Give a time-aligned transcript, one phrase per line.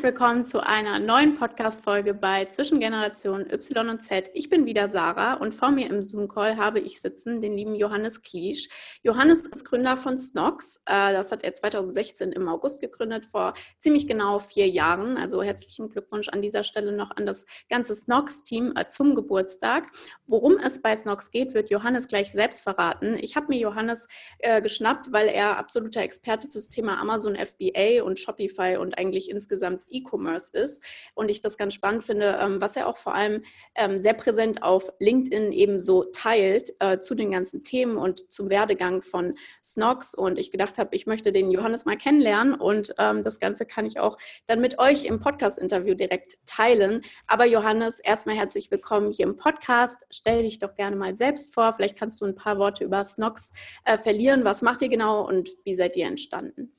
[0.00, 4.30] Herzlich willkommen zu einer neuen Podcast-Folge bei Zwischengeneration Y und Z.
[4.32, 8.22] Ich bin wieder Sarah und vor mir im Zoom-Call habe ich sitzen den lieben Johannes
[8.22, 8.70] Kliesch.
[9.02, 10.76] Johannes ist Gründer von Snox.
[10.86, 15.18] Äh, das hat er 2016 im August gegründet, vor ziemlich genau vier Jahren.
[15.18, 19.90] Also herzlichen Glückwunsch an dieser Stelle noch an das ganze Snox-Team äh, zum Geburtstag.
[20.26, 23.18] Worum es bei Snox geht, wird Johannes gleich selbst verraten.
[23.20, 24.08] Ich habe mir Johannes
[24.38, 29.84] äh, geschnappt, weil er absoluter Experte fürs Thema Amazon FBA und Shopify und eigentlich insgesamt
[29.90, 30.82] E-Commerce ist.
[31.14, 33.42] Und ich das ganz spannend finde, ähm, was er auch vor allem
[33.74, 38.50] ähm, sehr präsent auf LinkedIn eben so teilt äh, zu den ganzen Themen und zum
[38.50, 40.14] Werdegang von Snox.
[40.14, 43.86] Und ich gedacht habe, ich möchte den Johannes mal kennenlernen und ähm, das Ganze kann
[43.86, 44.16] ich auch
[44.46, 47.02] dann mit euch im Podcast-Interview direkt teilen.
[47.26, 50.06] Aber Johannes, erstmal herzlich willkommen hier im Podcast.
[50.10, 51.74] Stell dich doch gerne mal selbst vor.
[51.74, 53.52] Vielleicht kannst du ein paar Worte über Snox
[53.84, 54.44] äh, verlieren.
[54.44, 56.72] Was macht ihr genau und wie seid ihr entstanden?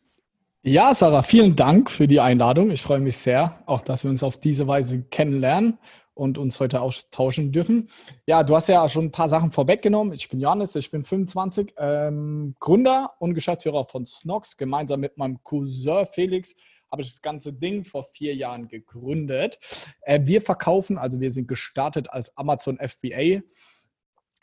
[0.64, 2.70] Ja, Sarah, vielen Dank für die Einladung.
[2.70, 5.80] Ich freue mich sehr, auch dass wir uns auf diese Weise kennenlernen
[6.14, 7.90] und uns heute austauschen dürfen.
[8.28, 10.14] Ja, du hast ja schon ein paar Sachen vorweggenommen.
[10.14, 14.56] Ich bin Johannes, ich bin 25, ähm, Gründer und Geschäftsführer von Snox.
[14.56, 16.54] Gemeinsam mit meinem Cousin Felix
[16.92, 19.58] habe ich das ganze Ding vor vier Jahren gegründet.
[20.02, 23.42] Äh, wir verkaufen, also wir sind gestartet als Amazon FBA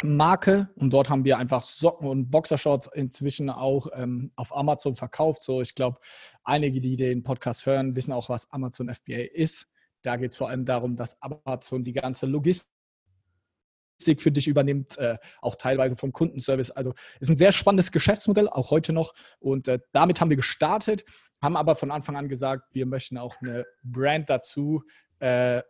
[0.04, 5.42] Marke und dort haben wir einfach Socken und Boxershorts inzwischen auch ähm, auf Amazon verkauft.
[5.42, 5.98] So, ich glaube,
[6.44, 9.66] einige, die den Podcast hören, wissen auch, was Amazon FBA ist.
[10.02, 12.68] Da geht es vor allem darum, dass Amazon die ganze Logistik
[14.18, 16.70] für dich übernimmt, äh, auch teilweise vom Kundenservice.
[16.70, 19.14] Also ist ein sehr spannendes Geschäftsmodell, auch heute noch.
[19.40, 21.04] Und äh, damit haben wir gestartet,
[21.42, 24.84] haben aber von Anfang an gesagt, wir möchten auch eine Brand dazu
[25.18, 25.62] äh,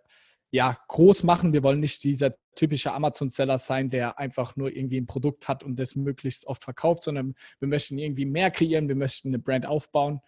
[0.51, 1.53] ja, groß machen.
[1.53, 5.79] Wir wollen nicht dieser typische Amazon-Seller sein, der einfach nur irgendwie ein Produkt hat und
[5.79, 10.21] das möglichst oft verkauft, sondern wir möchten irgendwie mehr kreieren, wir möchten eine Brand aufbauen.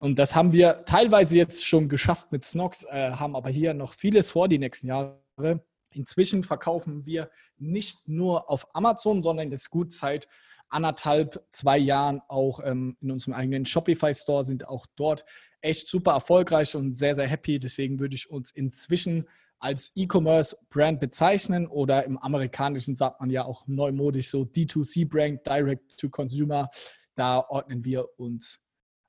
[0.00, 3.92] Und das haben wir teilweise jetzt schon geschafft mit Snox, äh, haben aber hier noch
[3.92, 5.64] vieles vor die nächsten Jahre.
[5.90, 10.28] Inzwischen verkaufen wir nicht nur auf Amazon, sondern jetzt gut seit
[10.68, 15.24] anderthalb, zwei Jahren auch ähm, in unserem eigenen Shopify-Store, sind auch dort
[15.60, 17.58] echt super erfolgreich und sehr, sehr happy.
[17.58, 19.26] Deswegen würde ich uns inzwischen
[19.58, 26.08] als E-Commerce-Brand bezeichnen oder im amerikanischen sagt man ja auch neumodisch so D2C-Brand, Direct to
[26.08, 26.70] Consumer.
[27.14, 28.60] Da ordnen wir uns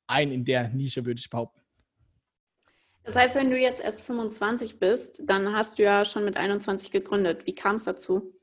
[0.08, 1.62] ein in der Nische, würde ich behaupten.
[3.03, 6.91] Das heißt, wenn du jetzt erst 25 bist, dann hast du ja schon mit 21
[6.91, 7.46] gegründet.
[7.46, 8.34] Wie kam es dazu?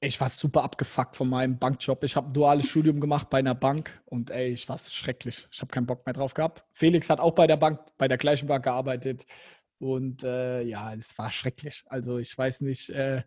[0.00, 2.04] Ich war super abgefuckt von meinem Bankjob.
[2.04, 5.48] Ich habe ein duales Studium gemacht bei einer Bank und ey, ich war schrecklich.
[5.50, 6.64] Ich habe keinen Bock mehr drauf gehabt.
[6.72, 9.26] Felix hat auch bei der Bank, bei der gleichen Bank gearbeitet.
[9.78, 11.84] Und äh, ja, es war schrecklich.
[11.88, 13.22] Also ich weiß nicht, äh,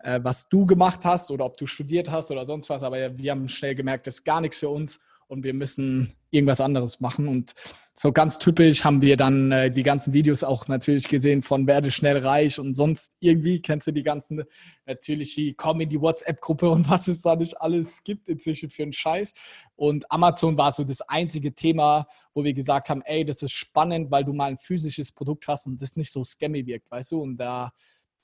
[0.00, 3.30] äh, was du gemacht hast oder ob du studiert hast oder sonst was, aber wir
[3.30, 7.28] haben schnell gemerkt, das ist gar nichts für uns und wir müssen irgendwas anderes machen.
[7.28, 7.54] Und
[7.94, 11.90] so ganz typisch haben wir dann äh, die ganzen Videos auch natürlich gesehen von Werde
[11.90, 14.44] schnell reich und sonst irgendwie kennst du die ganzen,
[14.86, 19.34] natürlich die Comedy WhatsApp-Gruppe und was es da nicht alles gibt inzwischen für einen Scheiß.
[19.76, 24.10] Und Amazon war so das einzige Thema, wo wir gesagt haben, ey, das ist spannend,
[24.10, 27.20] weil du mal ein physisches Produkt hast und das nicht so scammy wirkt, weißt du?
[27.20, 27.72] Und da,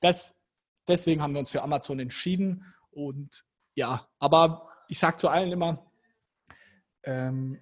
[0.01, 0.35] das,
[0.89, 2.65] deswegen haben wir uns für Amazon entschieden.
[2.91, 3.45] Und
[3.75, 5.88] ja, aber ich sage zu allen immer,
[7.09, 7.59] ähm,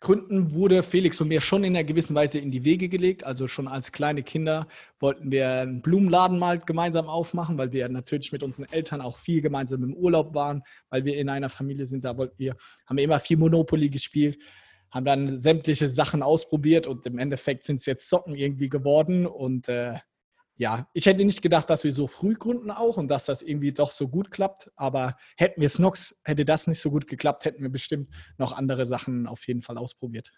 [0.00, 3.24] Gründen wurde Felix und mir schon in einer gewissen Weise in die Wege gelegt.
[3.24, 4.68] Also schon als kleine Kinder
[5.00, 9.40] wollten wir einen Blumenladen mal gemeinsam aufmachen, weil wir natürlich mit unseren Eltern auch viel
[9.40, 12.04] gemeinsam im Urlaub waren, weil wir in einer Familie sind.
[12.04, 12.54] Da wollten wir,
[12.86, 14.36] haben wir immer viel Monopoly gespielt,
[14.90, 19.26] haben dann sämtliche Sachen ausprobiert und im Endeffekt sind es jetzt Socken irgendwie geworden.
[19.26, 19.94] Und äh,
[20.56, 23.72] ja, ich hätte nicht gedacht, dass wir so früh gründen auch und dass das irgendwie
[23.72, 24.70] doch so gut klappt.
[24.76, 28.86] Aber hätten wir Snox, hätte das nicht so gut geklappt, hätten wir bestimmt noch andere
[28.86, 30.32] Sachen auf jeden Fall ausprobiert.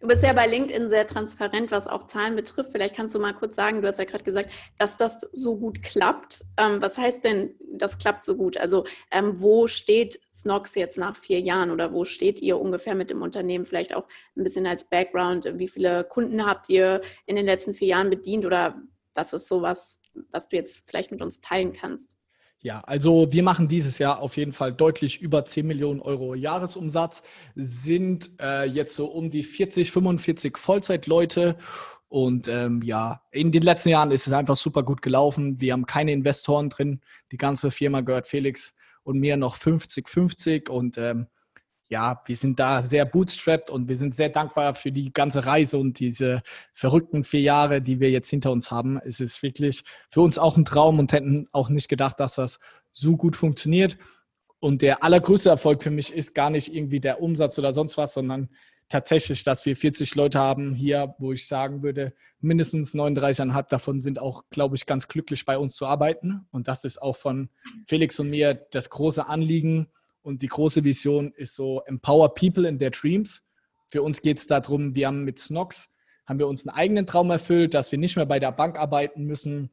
[0.00, 2.70] Du bist ja bei LinkedIn sehr transparent, was auch Zahlen betrifft.
[2.70, 5.82] Vielleicht kannst du mal kurz sagen, du hast ja gerade gesagt, dass das so gut
[5.82, 6.42] klappt.
[6.58, 8.58] Ähm, was heißt denn, das klappt so gut?
[8.58, 13.08] Also ähm, wo steht Snox jetzt nach vier Jahren oder wo steht ihr ungefähr mit
[13.08, 13.64] dem Unternehmen?
[13.64, 14.06] Vielleicht auch
[14.36, 15.50] ein bisschen als Background.
[15.54, 18.82] Wie viele Kunden habt ihr in den letzten vier Jahren bedient oder
[19.16, 22.16] das ist sowas, was du jetzt vielleicht mit uns teilen kannst.
[22.60, 27.22] Ja, also wir machen dieses Jahr auf jeden Fall deutlich über 10 Millionen Euro Jahresumsatz,
[27.54, 31.58] sind äh, jetzt so um die 40, 45 Vollzeitleute
[32.08, 35.60] und ähm, ja, in den letzten Jahren ist es einfach super gut gelaufen.
[35.60, 37.00] Wir haben keine Investoren drin.
[37.30, 41.26] Die ganze Firma gehört Felix und mir noch 50-50 und ähm,
[41.88, 45.78] ja, wir sind da sehr bootstrapped und wir sind sehr dankbar für die ganze Reise
[45.78, 46.42] und diese
[46.72, 48.98] verrückten vier Jahre, die wir jetzt hinter uns haben.
[49.04, 52.58] Es ist wirklich für uns auch ein Traum und hätten auch nicht gedacht, dass das
[52.92, 53.98] so gut funktioniert.
[54.58, 58.14] Und der allergrößte Erfolg für mich ist gar nicht irgendwie der Umsatz oder sonst was,
[58.14, 58.48] sondern
[58.88, 64.18] tatsächlich, dass wir 40 Leute haben hier, wo ich sagen würde, mindestens 39,5 davon sind
[64.20, 66.46] auch, glaube ich, ganz glücklich bei uns zu arbeiten.
[66.50, 67.50] Und das ist auch von
[67.86, 69.88] Felix und mir das große Anliegen.
[70.26, 73.44] Und die große Vision ist so Empower People in their Dreams.
[73.86, 75.88] Für uns geht es darum, wir haben mit Snox,
[76.26, 79.22] haben wir uns einen eigenen Traum erfüllt, dass wir nicht mehr bei der Bank arbeiten
[79.22, 79.70] müssen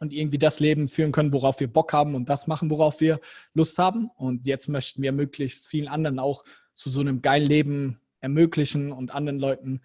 [0.00, 3.20] und irgendwie das Leben führen können, worauf wir Bock haben und das machen, worauf wir
[3.54, 4.10] Lust haben.
[4.16, 6.42] Und jetzt möchten wir möglichst vielen anderen auch
[6.74, 9.82] zu so einem geilen Leben ermöglichen und anderen Leuten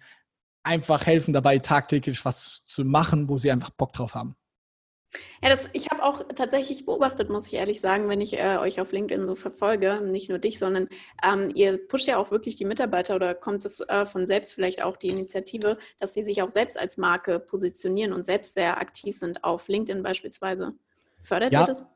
[0.64, 4.34] einfach helfen dabei, tagtäglich was zu machen, wo sie einfach Bock drauf haben.
[5.42, 8.80] Ja, das, ich habe auch tatsächlich beobachtet, muss ich ehrlich sagen, wenn ich äh, euch
[8.80, 10.88] auf LinkedIn so verfolge, nicht nur dich, sondern
[11.22, 14.82] ähm, ihr pusht ja auch wirklich die Mitarbeiter oder kommt es äh, von selbst vielleicht
[14.82, 19.16] auch die Initiative, dass sie sich auch selbst als Marke positionieren und selbst sehr aktiv
[19.16, 20.74] sind auf LinkedIn beispielsweise.
[21.22, 21.86] Fördert ja, ihr das?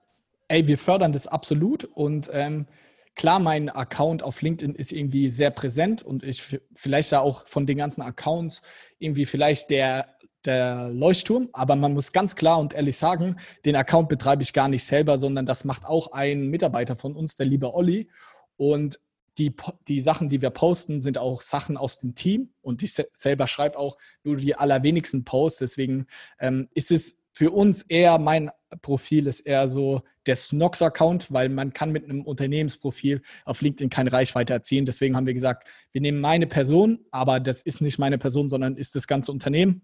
[0.48, 2.66] Ey, wir fördern das absolut und ähm,
[3.14, 7.66] klar, mein Account auf LinkedIn ist irgendwie sehr präsent und ich vielleicht da auch von
[7.66, 8.62] den ganzen Accounts
[8.98, 10.11] irgendwie vielleicht der,
[10.44, 14.68] der Leuchtturm, aber man muss ganz klar und ehrlich sagen, den Account betreibe ich gar
[14.68, 18.08] nicht selber, sondern das macht auch ein Mitarbeiter von uns, der liebe Olli.
[18.56, 19.00] Und
[19.38, 19.54] die,
[19.88, 23.78] die Sachen, die wir posten, sind auch Sachen aus dem Team und ich selber schreibe
[23.78, 25.60] auch nur die allerwenigsten Posts.
[25.60, 26.06] Deswegen
[26.38, 28.50] ähm, ist es für uns eher, mein
[28.82, 34.12] Profil ist eher so der Snox-Account, weil man kann mit einem Unternehmensprofil auf LinkedIn keine
[34.12, 34.84] Reichweite erzielen.
[34.84, 38.76] Deswegen haben wir gesagt, wir nehmen meine Person, aber das ist nicht meine Person, sondern
[38.76, 39.82] ist das ganze Unternehmen.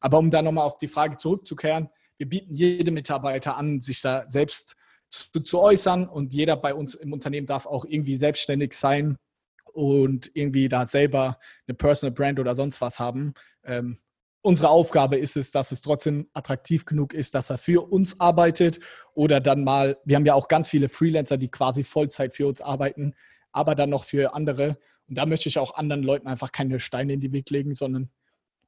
[0.00, 4.28] Aber um da nochmal auf die Frage zurückzukehren, wir bieten jedem Mitarbeiter an, sich da
[4.28, 4.76] selbst
[5.10, 9.16] zu, zu äußern und jeder bei uns im Unternehmen darf auch irgendwie selbstständig sein
[9.72, 13.34] und irgendwie da selber eine Personal Brand oder sonst was haben.
[13.64, 13.98] Ähm,
[14.42, 18.80] unsere Aufgabe ist es, dass es trotzdem attraktiv genug ist, dass er für uns arbeitet
[19.14, 22.60] oder dann mal, wir haben ja auch ganz viele Freelancer, die quasi Vollzeit für uns
[22.60, 23.14] arbeiten,
[23.52, 24.78] aber dann noch für andere.
[25.08, 28.10] Und da möchte ich auch anderen Leuten einfach keine Steine in die Weg legen, sondern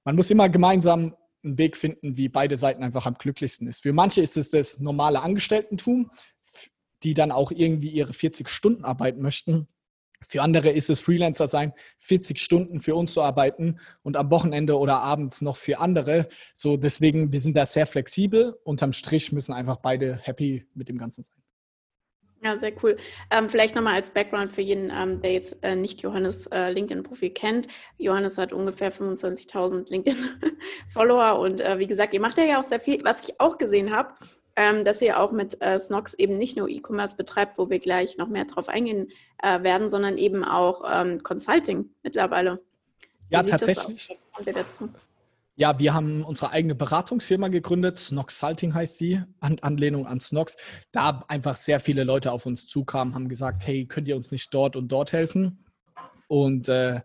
[0.04, 3.82] man muss immer gemeinsam einen Weg finden, wie beide Seiten einfach am glücklichsten ist.
[3.82, 6.10] Für manche ist es das normale Angestelltentum,
[7.02, 9.66] die dann auch irgendwie ihre 40 Stunden arbeiten möchten.
[10.28, 14.78] Für andere ist es Freelancer sein, 40 Stunden für uns zu arbeiten und am Wochenende
[14.78, 16.28] oder abends noch für andere.
[16.54, 18.56] So deswegen, wir sind da sehr flexibel.
[18.64, 21.41] Unterm Strich müssen einfach beide happy mit dem Ganzen sein.
[22.44, 22.96] Ja, sehr cool.
[23.30, 27.30] Ähm, vielleicht nochmal als Background für jeden, ähm, der jetzt äh, nicht Johannes äh, LinkedIn-Profil
[27.30, 27.68] kennt.
[27.98, 33.04] Johannes hat ungefähr 25.000 LinkedIn-Follower und äh, wie gesagt, ihr macht ja auch sehr viel.
[33.04, 34.14] Was ich auch gesehen habe,
[34.56, 38.16] ähm, dass ihr auch mit äh, Snox eben nicht nur E-Commerce betreibt, wo wir gleich
[38.16, 42.60] noch mehr drauf eingehen äh, werden, sondern eben auch ähm, Consulting mittlerweile.
[43.28, 44.18] Wie ja, tatsächlich.
[45.54, 47.98] Ja, wir haben unsere eigene Beratungsfirma gegründet.
[47.98, 50.56] Snox Salting heißt sie, an Anlehnung an Snox.
[50.92, 54.52] Da einfach sehr viele Leute auf uns zukamen, haben gesagt, hey, könnt ihr uns nicht
[54.54, 55.66] dort und dort helfen?
[56.26, 57.02] Und äh,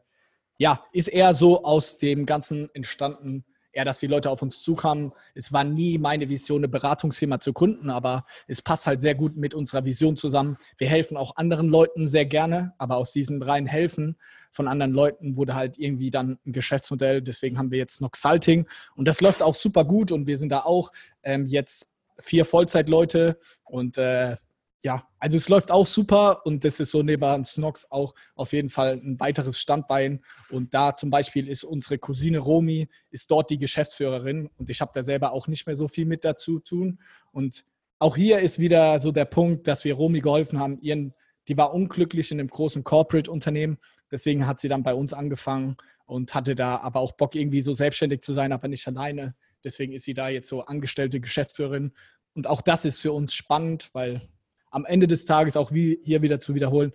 [0.58, 5.12] ja, ist eher so aus dem Ganzen entstanden, eher, dass die Leute auf uns zukamen.
[5.36, 9.36] Es war nie meine Vision, eine Beratungsfirma zu gründen, aber es passt halt sehr gut
[9.36, 10.58] mit unserer Vision zusammen.
[10.78, 14.18] Wir helfen auch anderen Leuten sehr gerne, aber aus diesem reinen Helfen
[14.58, 17.22] von anderen Leuten wurde halt irgendwie dann ein Geschäftsmodell.
[17.22, 20.50] Deswegen haben wir jetzt noch Salting und das läuft auch super gut und wir sind
[20.50, 20.92] da auch
[21.24, 24.36] ähm, jetzt vier Vollzeitleute und äh,
[24.84, 28.70] ja, also es läuft auch super und das ist so neben Snox auch auf jeden
[28.70, 30.24] Fall ein weiteres Standbein.
[30.50, 34.92] Und da zum Beispiel ist unsere Cousine Romi, ist dort die Geschäftsführerin und ich habe
[34.94, 37.00] da selber auch nicht mehr so viel mit dazu tun.
[37.32, 37.66] Und
[38.00, 41.14] auch hier ist wieder so der Punkt, dass wir Romi geholfen haben, ihren,
[41.48, 43.80] die war unglücklich in einem großen Corporate-Unternehmen,
[44.12, 47.74] deswegen hat sie dann bei uns angefangen und hatte da aber auch Bock, irgendwie so
[47.74, 49.36] selbstständig zu sein, aber nicht alleine.
[49.64, 51.94] Deswegen ist sie da jetzt so angestellte Geschäftsführerin.
[52.34, 54.22] Und auch das ist für uns spannend, weil
[54.70, 56.94] am Ende des Tages auch wie hier wieder zu wiederholen,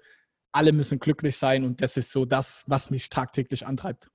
[0.52, 4.10] alle müssen glücklich sein und das ist so das, was mich tagtäglich antreibt.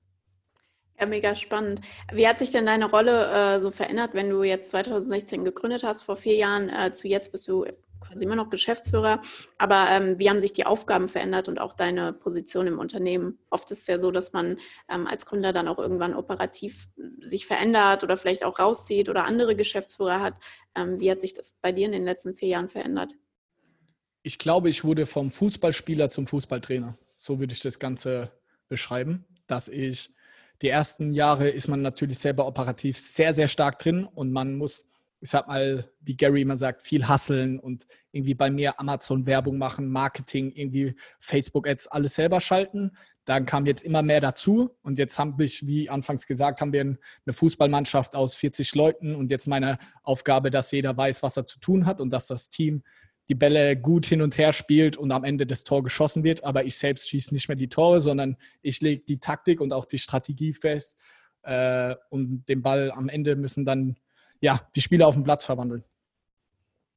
[1.00, 1.80] Ja, mega spannend.
[2.12, 6.02] Wie hat sich denn deine Rolle äh, so verändert, wenn du jetzt 2016 gegründet hast,
[6.02, 7.64] vor vier Jahren äh, zu jetzt bist du
[8.00, 9.20] quasi immer noch Geschäftsführer,
[9.58, 13.38] aber ähm, wie haben sich die Aufgaben verändert und auch deine Position im Unternehmen?
[13.50, 16.88] Oft ist es ja so, dass man ähm, als Gründer dann auch irgendwann operativ
[17.20, 20.34] sich verändert oder vielleicht auch rauszieht oder andere Geschäftsführer hat.
[20.74, 23.12] Ähm, wie hat sich das bei dir in den letzten vier Jahren verändert?
[24.22, 26.98] ich glaube, ich wurde vom Fußballspieler zum Fußballtrainer.
[27.16, 28.30] So würde ich das Ganze
[28.68, 30.14] beschreiben, dass ich
[30.60, 34.87] die ersten Jahre ist man natürlich selber operativ sehr, sehr stark drin und man muss
[35.20, 39.88] ich sag mal, wie Gary immer sagt, viel hasseln und irgendwie bei mir Amazon-Werbung machen,
[39.88, 42.92] Marketing, irgendwie Facebook-Ads, alles selber schalten.
[43.24, 46.80] Dann kam jetzt immer mehr dazu und jetzt haben wir, wie anfangs gesagt, haben wir
[46.80, 46.98] eine
[47.32, 51.84] Fußballmannschaft aus 40 Leuten und jetzt meine Aufgabe, dass jeder weiß, was er zu tun
[51.84, 52.82] hat und dass das Team
[53.28, 56.44] die Bälle gut hin und her spielt und am Ende das Tor geschossen wird.
[56.44, 59.84] Aber ich selbst schieße nicht mehr die Tore, sondern ich lege die Taktik und auch
[59.84, 60.98] die Strategie fest.
[61.42, 63.96] Äh, und den Ball am Ende müssen dann
[64.40, 65.84] ja, die Spieler auf den Platz verwandeln.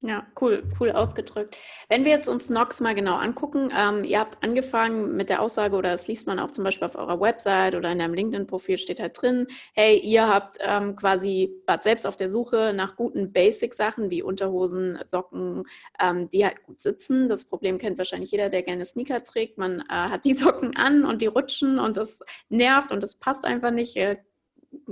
[0.03, 1.59] Ja, cool, cool ausgedrückt.
[1.87, 5.75] Wenn wir jetzt uns Nox mal genau angucken, ähm, ihr habt angefangen mit der Aussage,
[5.75, 8.99] oder das liest man auch zum Beispiel auf eurer Website oder in einem LinkedIn-Profil steht
[8.99, 9.45] halt drin,
[9.75, 14.97] hey, ihr habt ähm, quasi, wart selbst auf der Suche nach guten Basic-Sachen wie Unterhosen,
[15.05, 15.65] Socken,
[16.01, 17.29] ähm, die halt gut sitzen.
[17.29, 19.59] Das Problem kennt wahrscheinlich jeder, der gerne Sneaker trägt.
[19.59, 23.45] Man äh, hat die Socken an und die rutschen und das nervt und das passt
[23.45, 23.95] einfach nicht.
[23.97, 24.17] Äh,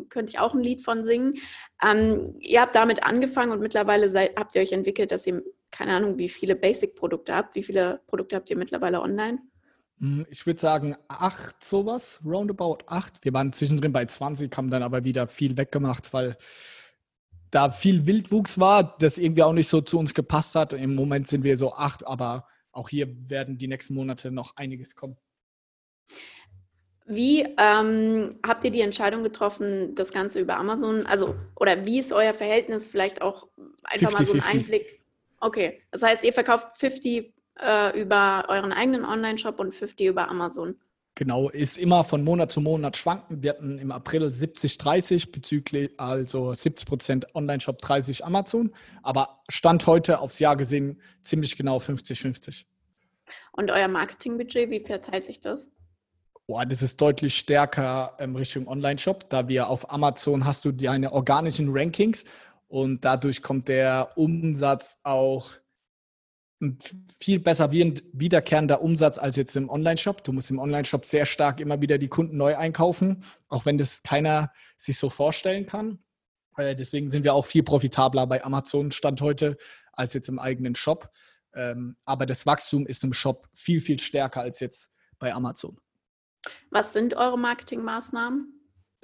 [0.07, 1.35] könnte ich auch ein Lied von singen.
[1.83, 5.93] Ähm, ihr habt damit angefangen und mittlerweile seid, habt ihr euch entwickelt, dass ihr, keine
[5.93, 7.55] Ahnung, wie viele Basic-Produkte habt.
[7.55, 9.39] Wie viele Produkte habt ihr mittlerweile online?
[9.99, 13.23] Hm, ich würde sagen acht sowas, roundabout acht.
[13.23, 16.37] Wir waren zwischendrin bei 20, haben dann aber wieder viel weggemacht, weil
[17.51, 20.73] da viel Wildwuchs war, das irgendwie auch nicht so zu uns gepasst hat.
[20.73, 24.95] Im Moment sind wir so acht, aber auch hier werden die nächsten Monate noch einiges
[24.95, 25.17] kommen.
[27.11, 32.13] Wie ähm, habt ihr die Entscheidung getroffen, das Ganze über Amazon, also oder wie ist
[32.13, 32.87] euer Verhältnis?
[32.87, 33.47] Vielleicht auch
[33.83, 34.53] einfach 50, mal so ein 50.
[34.53, 35.01] Einblick.
[35.39, 40.75] Okay, das heißt, ihr verkauft 50 äh, über euren eigenen Online-Shop und 50 über Amazon.
[41.15, 43.41] Genau, ist immer von Monat zu Monat schwanken.
[43.41, 48.71] Wir hatten im April 70, 30 bezüglich, also 70 Prozent Online-Shop, 30 Amazon.
[49.01, 52.67] Aber Stand heute aufs Jahr gesehen ziemlich genau 50, 50.
[53.51, 55.71] Und euer Marketingbudget, wie verteilt sich das?
[56.49, 61.13] Boah, das ist deutlich stärker in Richtung Online-Shop, da wir auf Amazon hast du deine
[61.13, 62.25] organischen Rankings
[62.67, 65.51] und dadurch kommt der Umsatz auch
[67.19, 70.23] viel besser wiederkehrender Umsatz als jetzt im Online-Shop.
[70.23, 74.01] Du musst im Online-Shop sehr stark immer wieder die Kunden neu einkaufen, auch wenn das
[74.01, 75.99] keiner sich so vorstellen kann.
[76.57, 79.55] Äh, deswegen sind wir auch viel profitabler bei Amazon Stand heute
[79.91, 81.11] als jetzt im eigenen Shop.
[81.53, 84.89] Ähm, aber das Wachstum ist im Shop viel, viel stärker als jetzt
[85.19, 85.79] bei Amazon.
[86.69, 88.53] Was sind eure Marketingmaßnahmen?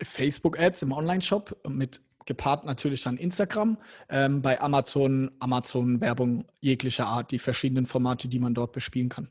[0.02, 3.78] Facebook-Ads im Online-Shop mit gepaart natürlich dann Instagram,
[4.10, 9.30] ähm, bei Amazon, Amazon-Werbung jeglicher Art, die verschiedenen Formate, die man dort bespielen kann.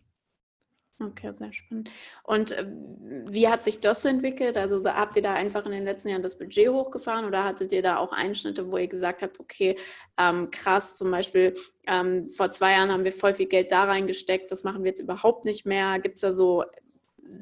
[1.01, 1.91] Okay, sehr spannend.
[2.23, 2.67] Und äh,
[3.27, 4.57] wie hat sich das entwickelt?
[4.57, 7.73] Also so, habt ihr da einfach in den letzten Jahren das Budget hochgefahren oder hattet
[7.73, 9.77] ihr da auch Einschnitte, wo ihr gesagt habt, okay,
[10.17, 11.55] ähm, krass, zum Beispiel
[11.89, 15.01] ähm, vor zwei Jahren haben wir voll viel Geld da reingesteckt, das machen wir jetzt
[15.01, 15.99] überhaupt nicht mehr.
[15.99, 16.65] Gibt es da so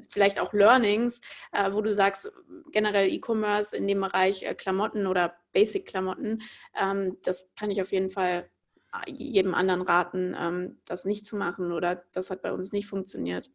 [0.08, 1.20] vielleicht auch Learnings,
[1.52, 2.32] äh, wo du sagst,
[2.70, 6.42] generell E-Commerce in dem Bereich äh, Klamotten oder Basic-Klamotten,
[6.80, 8.48] ähm, das kann ich auf jeden Fall
[8.92, 12.86] äh, jedem anderen raten, ähm, das nicht zu machen oder das hat bei uns nicht
[12.86, 13.50] funktioniert.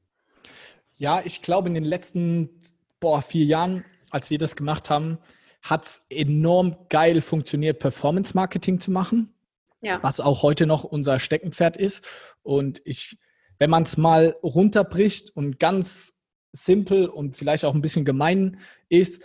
[0.96, 2.60] Ja, ich glaube, in den letzten
[3.00, 5.20] boah, vier Jahren, als wir das gemacht haben,
[5.62, 9.34] hat es enorm geil funktioniert, Performance-Marketing zu machen.
[9.82, 10.02] Ja.
[10.02, 12.04] Was auch heute noch unser Steckenpferd ist.
[12.42, 13.20] Und ich,
[13.60, 16.14] wenn man es mal runterbricht und ganz
[16.52, 19.22] simpel und vielleicht auch ein bisschen gemein ist,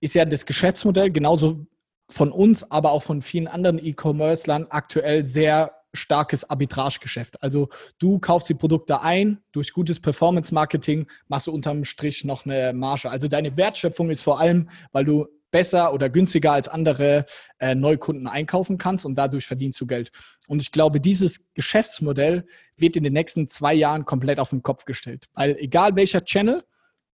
[0.00, 1.66] ist ja das Geschäftsmodell genauso
[2.08, 7.42] von uns, aber auch von vielen anderen E-Commerce-Lern aktuell sehr starkes Arbitragegeschäft.
[7.42, 12.72] Also du kaufst die Produkte ein, durch gutes Performance-Marketing machst du unterm Strich noch eine
[12.72, 13.10] Marge.
[13.10, 17.24] Also deine Wertschöpfung ist vor allem, weil du besser oder günstiger als andere
[17.60, 20.10] äh, Neukunden einkaufen kannst und dadurch verdienst du Geld.
[20.48, 22.44] Und ich glaube, dieses Geschäftsmodell
[22.76, 25.28] wird in den nächsten zwei Jahren komplett auf den Kopf gestellt.
[25.34, 26.64] Weil egal welcher Channel,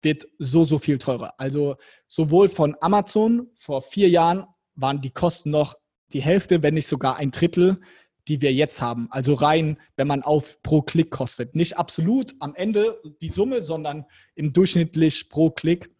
[0.03, 1.35] wird so, so viel teurer.
[1.39, 1.77] Also
[2.09, 5.75] sowohl von Amazon vor vier Jahren waren die Kosten noch
[6.13, 7.81] die Hälfte, wenn nicht sogar ein Drittel,
[8.29, 9.09] die wir jetzt haben.
[9.11, 11.55] Also rein, wenn man auf pro Klick kostet.
[11.55, 15.91] Nicht absolut am Ende die Summe, sondern im durchschnittlich pro Klick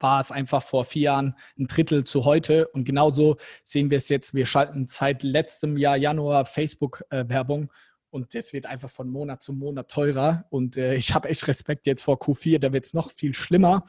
[0.00, 2.68] war es einfach vor vier Jahren ein Drittel zu heute.
[2.68, 4.34] Und genauso sehen wir es jetzt.
[4.34, 7.68] Wir schalten seit letztem Jahr Januar Facebook-Werbung äh,
[8.10, 10.46] und das wird einfach von Monat zu Monat teurer.
[10.50, 13.84] Und äh, ich habe echt Respekt jetzt vor Q4, da wird es noch viel schlimmer.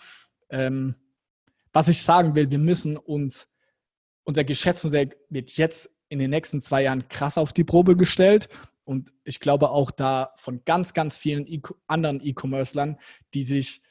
[0.49, 0.95] Ähm,
[1.71, 3.47] was ich sagen will, wir müssen uns,
[4.23, 8.49] unser Geschäftsmodell wird jetzt in den nächsten zwei Jahren krass auf die Probe gestellt.
[8.83, 12.97] Und ich glaube auch da von ganz, ganz vielen e anderen E-Commercern,
[13.33, 13.83] die sich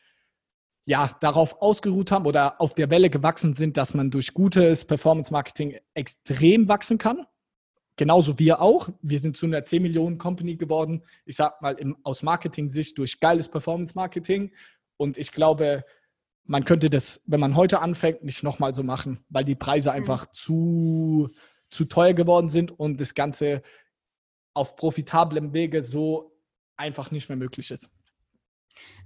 [0.88, 5.78] ja darauf ausgeruht haben oder auf der Welle gewachsen sind, dass man durch gutes Performance-Marketing
[5.94, 7.26] extrem wachsen kann
[7.98, 8.88] genauso wir auch.
[9.02, 11.02] Wir sind zu einer 10 Millionen Company geworden.
[11.26, 14.52] Ich sag mal im, aus Marketing-Sicht durch geiles Performance-Marketing.
[14.96, 15.84] Und ich glaube,
[16.44, 19.96] man könnte das, wenn man heute anfängt, nicht nochmal so machen, weil die Preise mhm.
[19.96, 21.28] einfach zu,
[21.68, 23.62] zu teuer geworden sind und das Ganze
[24.54, 26.32] auf profitablem Wege so
[26.76, 27.90] einfach nicht mehr möglich ist.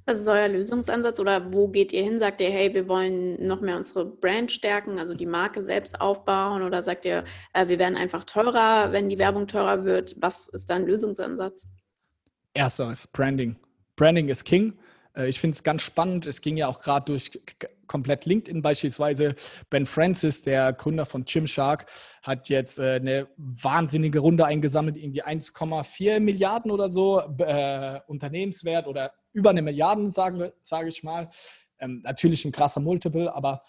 [0.05, 2.19] Was ist euer Lösungsansatz oder wo geht ihr hin?
[2.19, 6.63] Sagt ihr, hey, wir wollen noch mehr unsere Brand stärken, also die Marke selbst aufbauen?
[6.63, 10.17] Oder sagt ihr, äh, wir werden einfach teurer, wenn die Werbung teurer wird?
[10.21, 11.67] Was ist dein Lösungsansatz?
[12.55, 13.57] Ersteres, Branding.
[13.97, 14.79] Branding ist King.
[15.17, 16.27] Äh, ich finde es ganz spannend.
[16.27, 17.31] Es ging ja auch gerade durch
[17.87, 19.35] komplett LinkedIn beispielsweise.
[19.71, 21.87] Ben Francis, der Gründer von Gymshark,
[22.23, 29.13] hat jetzt äh, eine wahnsinnige Runde eingesammelt, irgendwie 1,4 Milliarden oder so äh, Unternehmenswert oder
[29.33, 31.29] über eine Milliarde, sage sag ich mal.
[31.79, 33.63] Ähm, natürlich ein krasser Multiple, aber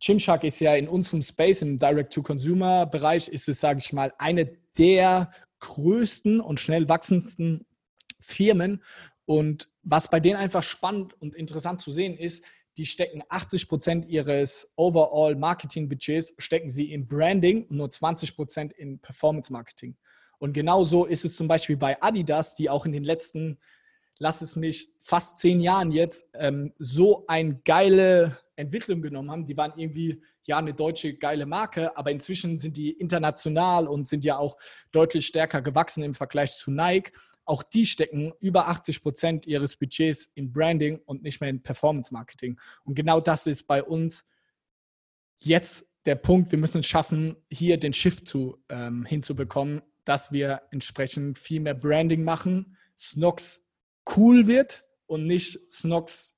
[0.00, 5.30] Gymshark ist ja in unserem Space, im Direct-to-Consumer-Bereich, ist es, sage ich mal, eine der
[5.60, 7.66] größten und schnell wachsendsten
[8.18, 8.82] Firmen.
[9.24, 12.44] Und was bei denen einfach spannend und interessant zu sehen ist,
[12.78, 18.34] die stecken 80 Prozent ihres Overall Marketing Budgets stecken sie in Branding und nur 20
[18.34, 19.96] Prozent in Performance Marketing.
[20.38, 23.58] Und genauso ist es zum Beispiel bei Adidas, die auch in den letzten,
[24.18, 29.46] lass es mich, fast zehn Jahren jetzt ähm, so eine geile Entwicklung genommen haben.
[29.46, 34.24] Die waren irgendwie ja eine deutsche geile Marke, aber inzwischen sind die international und sind
[34.24, 34.56] ja auch
[34.90, 37.12] deutlich stärker gewachsen im Vergleich zu Nike.
[37.44, 42.12] Auch die stecken über 80 Prozent ihres Budgets in Branding und nicht mehr in Performance
[42.12, 42.58] Marketing.
[42.84, 44.24] Und genau das ist bei uns
[45.38, 46.52] jetzt der Punkt.
[46.52, 51.74] Wir müssen es schaffen, hier den Shift zu, ähm, hinzubekommen, dass wir entsprechend viel mehr
[51.74, 53.61] Branding machen, Snox
[54.16, 56.34] cool wird und nicht Snox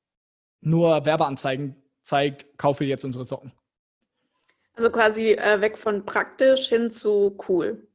[0.60, 3.52] nur Werbeanzeigen zeigt, kaufe jetzt unsere Socken.
[4.74, 7.86] Also quasi äh, weg von praktisch hin zu cool.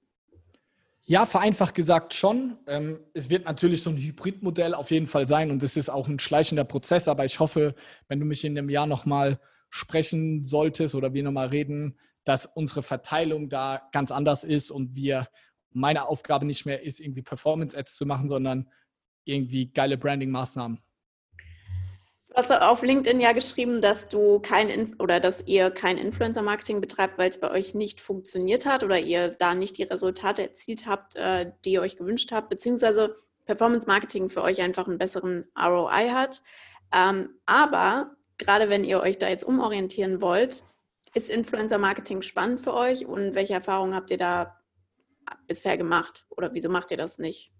[1.03, 2.57] Ja, vereinfacht gesagt schon.
[2.67, 6.07] Ähm, es wird natürlich so ein Hybridmodell auf jeden Fall sein und es ist auch
[6.07, 7.73] ein schleichender Prozess, aber ich hoffe,
[8.07, 12.83] wenn du mich in einem Jahr nochmal sprechen solltest oder wir nochmal reden, dass unsere
[12.83, 15.27] Verteilung da ganz anders ist und wir,
[15.71, 18.69] meine Aufgabe nicht mehr ist, irgendwie Performance-Ads zu machen, sondern
[19.29, 20.79] irgendwie geile Branding-Maßnahmen.
[22.29, 27.17] Du hast auf LinkedIn ja geschrieben, dass du kein oder dass ihr kein Influencer-Marketing betreibt,
[27.17, 31.15] weil es bei euch nicht funktioniert hat oder ihr da nicht die Resultate erzielt habt,
[31.15, 33.15] äh, die ihr euch gewünscht habt, beziehungsweise
[33.45, 36.43] Performance-Marketing für euch einfach einen besseren ROI hat.
[36.93, 40.63] Ähm, aber gerade wenn ihr euch da jetzt umorientieren wollt,
[41.15, 44.59] ist Influencer-Marketing spannend für euch und welche Erfahrungen habt ihr da
[45.47, 47.51] bisher gemacht oder wieso macht ihr das nicht?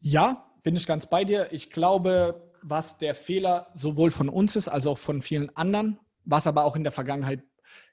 [0.00, 1.48] Ja, bin ich ganz bei dir.
[1.52, 6.46] Ich glaube, was der Fehler sowohl von uns ist, als auch von vielen anderen, was
[6.46, 7.42] aber auch in der Vergangenheit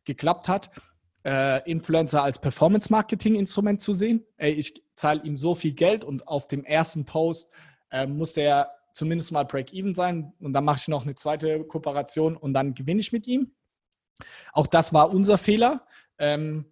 [0.05, 0.71] geklappt hat,
[1.25, 4.25] äh, Influencer als Performance-Marketing-Instrument zu sehen.
[4.37, 7.49] Ey, ich zahle ihm so viel Geld und auf dem ersten Post
[7.91, 12.37] äh, muss der zumindest mal Break-Even sein und dann mache ich noch eine zweite Kooperation
[12.37, 13.51] und dann gewinne ich mit ihm.
[14.51, 15.87] Auch das war unser Fehler.
[16.19, 16.65] Ähm,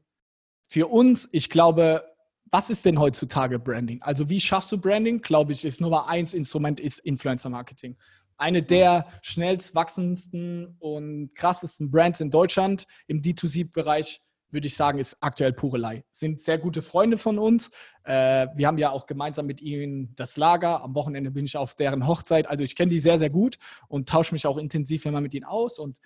[0.67, 2.03] für uns, ich glaube,
[2.51, 4.01] was ist denn heutzutage Branding?
[4.01, 5.21] Also wie schaffst du Branding?
[5.21, 7.97] Glaube ich, ist Nummer eins Instrument ist Influencer Marketing.
[8.37, 15.17] Eine der schnellst wachsendsten und krassesten Brands in Deutschland im D2C-Bereich würde ich sagen, ist
[15.21, 16.03] aktuell Purelei.
[16.11, 17.71] Sind sehr gute Freunde von uns.
[18.03, 20.83] Äh, wir haben ja auch gemeinsam mit ihnen das Lager.
[20.83, 22.49] Am Wochenende bin ich auf deren Hochzeit.
[22.49, 25.45] Also ich kenne die sehr, sehr gut und tausche mich auch intensiv immer mit ihnen
[25.45, 25.79] aus.
[25.79, 25.99] Und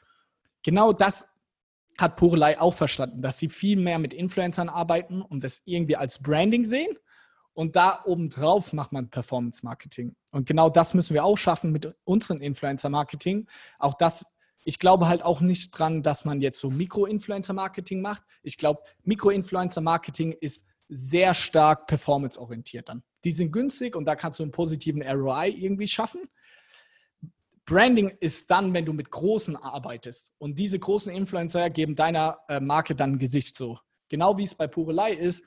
[0.61, 1.25] genau das
[1.97, 6.21] hat Purelei auch verstanden, dass sie viel mehr mit Influencern arbeiten und das irgendwie als
[6.21, 6.97] Branding sehen.
[7.53, 10.13] Und da obendrauf macht man Performance Marketing.
[10.33, 13.47] Und genau das müssen wir auch schaffen mit unserem Influencer Marketing.
[13.79, 14.25] Auch das,
[14.65, 18.23] ich glaube halt auch nicht dran, dass man jetzt so Mikro-Influencer Marketing macht.
[18.43, 23.03] Ich glaube, Mikro-Influencer Marketing ist sehr stark performance-orientiert dann.
[23.23, 26.21] Die sind günstig und da kannst du einen positiven ROI irgendwie schaffen.
[27.65, 30.33] Branding ist dann, wenn du mit Großen arbeitest.
[30.37, 33.79] Und diese großen Influencer geben deiner äh, Marke dann ein Gesicht so.
[34.09, 35.43] Genau wie es bei Purelei ist.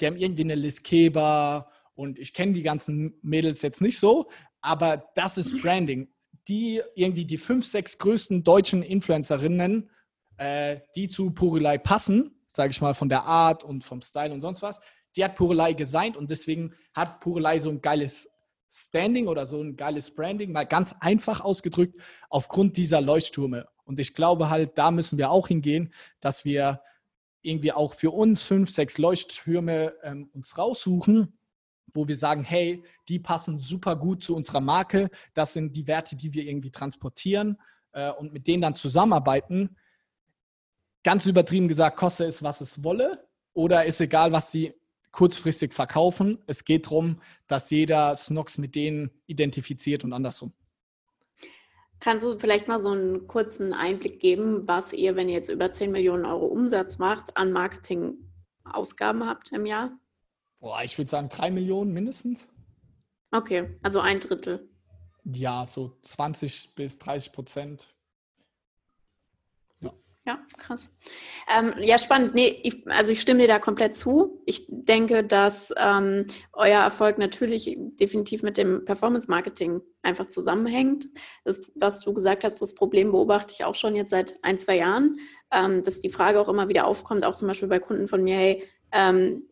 [0.00, 4.28] Die haben irgendwie eine Liz Keber und ich kenne die ganzen Mädels jetzt nicht so,
[4.60, 6.08] aber das ist Branding.
[6.48, 9.90] Die irgendwie die fünf, sechs größten deutschen Influencerinnen,
[10.36, 14.40] äh, die zu Purelei passen, sage ich mal, von der Art und vom Style und
[14.40, 14.80] sonst was,
[15.16, 18.28] die hat Purelei gesigned und deswegen hat Purelei so ein geiles
[18.76, 23.68] Standing oder so ein geiles Branding, mal ganz einfach ausgedrückt, aufgrund dieser Leuchttürme.
[23.84, 26.82] Und ich glaube halt, da müssen wir auch hingehen, dass wir
[27.42, 31.38] irgendwie auch für uns fünf, sechs Leuchttürme ähm, uns raussuchen,
[31.92, 36.16] wo wir sagen, hey, die passen super gut zu unserer Marke, das sind die Werte,
[36.16, 37.60] die wir irgendwie transportieren
[37.92, 39.76] äh, und mit denen dann zusammenarbeiten.
[41.04, 44.74] Ganz übertrieben gesagt, koste es, was es wolle, oder ist egal, was sie
[45.14, 46.38] kurzfristig verkaufen.
[46.48, 50.52] Es geht darum, dass jeder Snox mit denen identifiziert und andersrum.
[52.00, 55.70] Kannst du vielleicht mal so einen kurzen Einblick geben, was ihr, wenn ihr jetzt über
[55.70, 59.96] 10 Millionen Euro Umsatz macht, an Marketingausgaben habt im Jahr?
[60.58, 62.48] Boah, ich würde sagen drei Millionen mindestens.
[63.30, 64.68] Okay, also ein Drittel.
[65.24, 67.93] Ja, so 20 bis 30 Prozent.
[70.26, 70.88] Ja, krass.
[71.54, 72.34] Ähm, ja, spannend.
[72.34, 74.42] Nee, ich, also ich stimme dir da komplett zu.
[74.46, 81.10] Ich denke, dass ähm, euer Erfolg natürlich definitiv mit dem Performance-Marketing einfach zusammenhängt.
[81.44, 84.78] Das, was du gesagt hast, das Problem beobachte ich auch schon jetzt seit ein, zwei
[84.78, 85.18] Jahren,
[85.52, 88.36] ähm, dass die Frage auch immer wieder aufkommt, auch zum Beispiel bei Kunden von mir,
[88.36, 89.46] hey, ähm,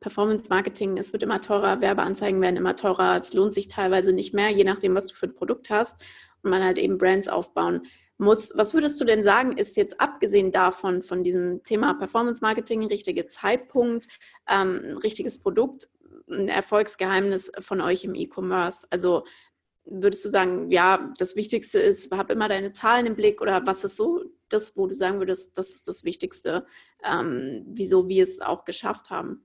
[0.00, 4.50] Performance-Marketing, es wird immer teurer, Werbeanzeigen werden immer teurer, es lohnt sich teilweise nicht mehr,
[4.50, 6.02] je nachdem, was du für ein Produkt hast
[6.42, 7.86] und man halt eben Brands aufbauen
[8.22, 8.52] muss.
[8.56, 13.26] Was würdest du denn sagen, ist jetzt abgesehen davon, von diesem Thema Performance Marketing, richtige
[13.26, 14.08] Zeitpunkt,
[14.48, 15.88] ähm, richtiges Produkt,
[16.30, 18.86] ein Erfolgsgeheimnis von euch im E-Commerce?
[18.90, 19.24] Also
[19.84, 23.84] würdest du sagen, ja, das Wichtigste ist, hab immer deine Zahlen im Blick oder was
[23.84, 26.66] ist so das, wo du sagen würdest, das ist das Wichtigste,
[27.04, 29.44] ähm, wieso wir es auch geschafft haben?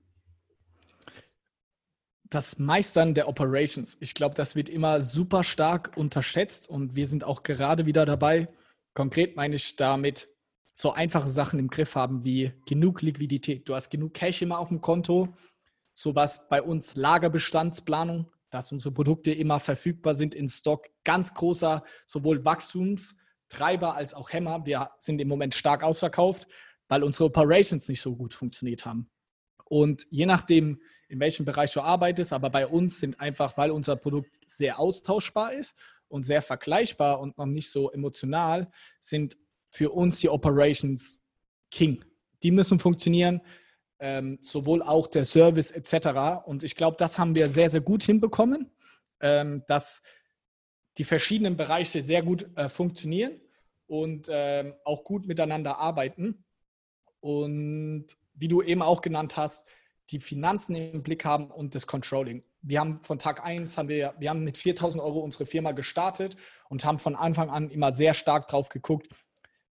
[2.30, 3.96] das Meistern der Operations.
[4.00, 8.48] Ich glaube, das wird immer super stark unterschätzt und wir sind auch gerade wieder dabei,
[8.98, 10.28] Konkret meine ich damit
[10.72, 13.68] so einfache Sachen im Griff haben wie genug Liquidität.
[13.68, 15.36] Du hast genug Cash immer auf dem Konto.
[15.92, 20.88] Sowas bei uns Lagerbestandsplanung, dass unsere Produkte immer verfügbar sind in Stock.
[21.04, 24.66] Ganz großer sowohl Wachstumstreiber als auch Hämmer.
[24.66, 26.48] Wir sind im Moment stark ausverkauft,
[26.88, 29.08] weil unsere Operations nicht so gut funktioniert haben.
[29.64, 33.94] Und je nachdem, in welchem Bereich du arbeitest, aber bei uns sind einfach, weil unser
[33.94, 35.76] Produkt sehr austauschbar ist
[36.08, 39.36] und sehr vergleichbar und noch nicht so emotional, sind
[39.70, 41.20] für uns die Operations
[41.70, 42.04] King.
[42.42, 43.40] Die müssen funktionieren,
[44.00, 46.46] ähm, sowohl auch der Service etc.
[46.46, 48.70] Und ich glaube, das haben wir sehr, sehr gut hinbekommen,
[49.20, 50.02] ähm, dass
[50.96, 53.40] die verschiedenen Bereiche sehr gut äh, funktionieren
[53.86, 56.44] und ähm, auch gut miteinander arbeiten.
[57.20, 59.68] Und wie du eben auch genannt hast,
[60.10, 64.14] die Finanzen im Blick haben und das Controlling wir haben von Tag 1, haben wir,
[64.18, 66.36] wir haben mit 4000 Euro unsere Firma gestartet
[66.68, 69.08] und haben von Anfang an immer sehr stark drauf geguckt,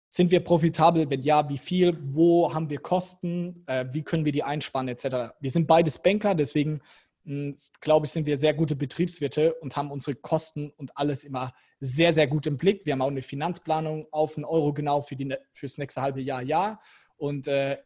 [0.09, 1.09] sind wir profitabel?
[1.09, 1.97] Wenn ja, wie viel?
[1.99, 3.63] Wo haben wir Kosten?
[3.65, 5.33] Äh, wie können wir die einsparen etc.?
[5.39, 6.81] Wir sind beides Banker, deswegen
[7.25, 11.51] hm, glaube ich, sind wir sehr gute Betriebswirte und haben unsere Kosten und alles immer
[11.79, 12.85] sehr, sehr gut im Blick.
[12.85, 16.43] Wir haben auch eine Finanzplanung auf einen Euro genau für die, fürs nächste halbe Jahr,
[16.43, 16.79] ja.
[17.17, 17.77] Und äh,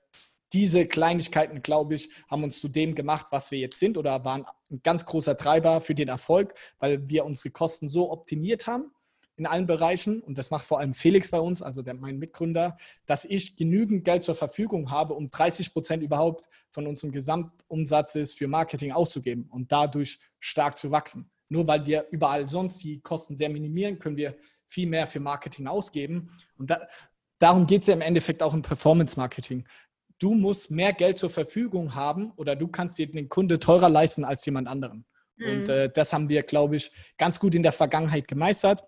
[0.52, 4.46] diese Kleinigkeiten, glaube ich, haben uns zu dem gemacht, was wir jetzt sind oder waren
[4.72, 8.92] ein ganz großer Treiber für den Erfolg, weil wir unsere Kosten so optimiert haben
[9.38, 12.76] in allen Bereichen und das macht vor allem Felix bei uns, also der, mein Mitgründer,
[13.06, 18.48] dass ich genügend Geld zur Verfügung habe, um 30 Prozent überhaupt von unserem Gesamtumsatzes für
[18.48, 21.30] Marketing auszugeben und dadurch stark zu wachsen.
[21.50, 25.68] Nur weil wir überall sonst die Kosten sehr minimieren, können wir viel mehr für Marketing
[25.68, 26.32] ausgeben.
[26.58, 26.88] Und da,
[27.40, 29.66] darum geht es ja im Endeffekt auch im Performance-Marketing
[30.20, 34.24] du musst mehr Geld zur Verfügung haben oder du kannst dir den Kunde teurer leisten
[34.24, 35.06] als jemand anderen.
[35.38, 35.52] Mhm.
[35.52, 38.84] Und äh, das haben wir, glaube ich, ganz gut in der Vergangenheit gemeistert.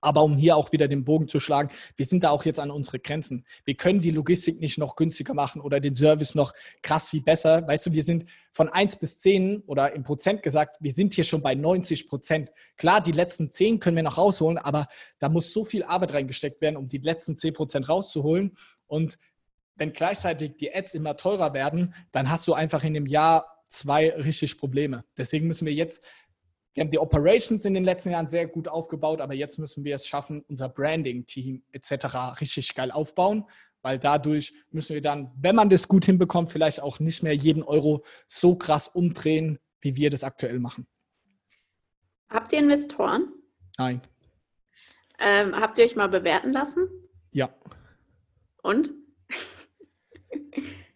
[0.00, 2.70] Aber um hier auch wieder den Bogen zu schlagen, wir sind da auch jetzt an
[2.70, 3.44] unsere Grenzen.
[3.64, 7.66] Wir können die Logistik nicht noch günstiger machen oder den Service noch krass viel besser.
[7.66, 11.24] Weißt du, wir sind von 1 bis 10 oder im Prozent gesagt, wir sind hier
[11.24, 12.50] schon bei 90 Prozent.
[12.76, 14.86] Klar, die letzten 10 können wir noch rausholen, aber
[15.18, 18.56] da muss so viel Arbeit reingesteckt werden, um die letzten 10 Prozent rauszuholen.
[18.86, 19.18] Und
[19.78, 24.10] wenn gleichzeitig die Ads immer teurer werden, dann hast du einfach in dem Jahr zwei
[24.10, 25.04] richtig Probleme.
[25.16, 26.04] Deswegen müssen wir jetzt,
[26.74, 29.94] wir haben die Operations in den letzten Jahren sehr gut aufgebaut, aber jetzt müssen wir
[29.94, 32.40] es schaffen, unser Branding-Team etc.
[32.40, 33.44] richtig geil aufbauen,
[33.82, 37.62] weil dadurch müssen wir dann, wenn man das gut hinbekommt, vielleicht auch nicht mehr jeden
[37.62, 40.86] Euro so krass umdrehen, wie wir das aktuell machen.
[42.28, 43.32] Habt ihr Investoren?
[43.78, 44.02] Nein.
[45.18, 46.88] Ähm, habt ihr euch mal bewerten lassen?
[47.32, 47.48] Ja.
[48.62, 48.90] Und?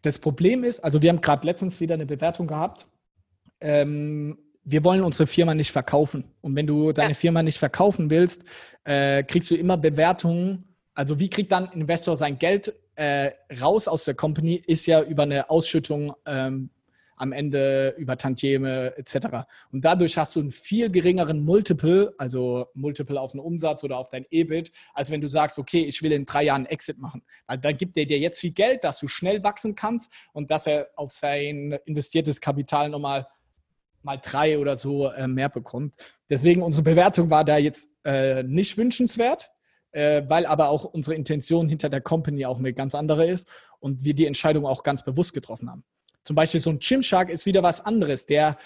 [0.02, 2.86] Das Problem ist, also wir haben gerade letztens wieder eine Bewertung gehabt.
[3.60, 6.24] Ähm, wir wollen unsere Firma nicht verkaufen.
[6.40, 7.14] Und wenn du deine ja.
[7.14, 8.42] Firma nicht verkaufen willst,
[8.84, 10.58] äh, kriegst du immer Bewertungen.
[10.94, 14.62] Also wie kriegt dann ein Investor sein Geld äh, raus aus der Company?
[14.66, 16.70] Ist ja über eine Ausschüttung ähm,
[17.22, 19.46] am Ende über Tantieme etc.
[19.70, 24.10] Und dadurch hast du einen viel geringeren Multiple, also Multiple auf den Umsatz oder auf
[24.10, 27.22] dein EBIT, als wenn du sagst, okay, ich will in drei Jahren Exit machen.
[27.46, 30.66] Weil dann gibt er dir jetzt viel Geld, dass du schnell wachsen kannst und dass
[30.66, 33.28] er auf sein investiertes Kapital nochmal
[34.02, 35.94] mal drei oder so äh, mehr bekommt.
[36.28, 39.48] Deswegen unsere Bewertung war da jetzt äh, nicht wünschenswert,
[39.92, 44.04] äh, weil aber auch unsere Intention hinter der Company auch eine ganz andere ist und
[44.04, 45.84] wir die Entscheidung auch ganz bewusst getroffen haben.
[46.24, 48.26] Zum Beispiel so ein Gymshark ist wieder was anderes.
[48.26, 48.56] Der,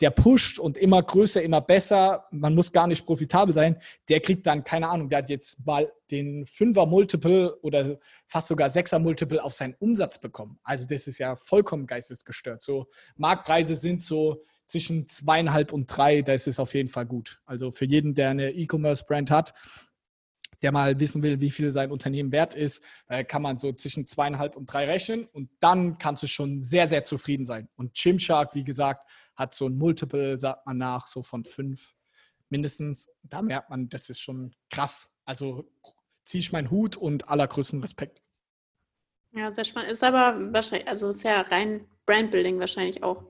[0.00, 4.46] der pusht und immer größer, immer besser, man muss gar nicht profitabel sein, der kriegt
[4.46, 9.74] dann, keine Ahnung, der hat jetzt mal den Fünfer-Multiple oder fast sogar Sechser-Multiple auf seinen
[9.78, 10.58] Umsatz bekommen.
[10.62, 12.60] Also das ist ja vollkommen geistesgestört.
[12.60, 17.40] So Marktpreise sind so zwischen zweieinhalb und drei, da ist es auf jeden Fall gut.
[17.46, 19.54] Also für jeden, der eine E-Commerce-Brand hat,
[20.66, 24.08] der mal wissen will, wie viel sein Unternehmen wert ist, äh, kann man so zwischen
[24.08, 27.68] zweieinhalb und drei rechnen und dann kannst du schon sehr, sehr zufrieden sein.
[27.76, 31.94] Und Chimshark, wie gesagt, hat so ein Multiple, sagt man nach, so von fünf
[32.48, 33.08] mindestens.
[33.22, 35.08] Da merkt man, das ist schon krass.
[35.24, 35.70] Also
[36.24, 38.20] ziehe ich meinen Hut und allergrößten Respekt.
[39.36, 39.92] Ja, sehr spannend.
[39.92, 43.22] Ist aber wahrscheinlich, also ist ja rein Brandbuilding wahrscheinlich auch.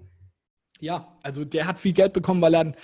[0.80, 2.74] Ja, also der hat viel Geld bekommen, weil er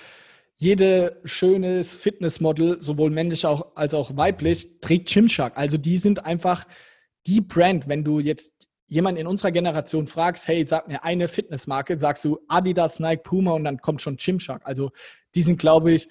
[0.55, 5.57] jede schönes Fitnessmodel, sowohl männlich auch, als auch weiblich, trägt Gymshark.
[5.57, 6.65] Also die sind einfach
[7.25, 7.87] die Brand.
[7.87, 12.39] Wenn du jetzt jemanden in unserer Generation fragst, hey, sag mir eine Fitnessmarke, sagst du
[12.47, 14.61] Adidas, Nike, Puma und dann kommt schon Gymshark.
[14.65, 14.91] Also
[15.33, 16.07] die sind, glaube ich,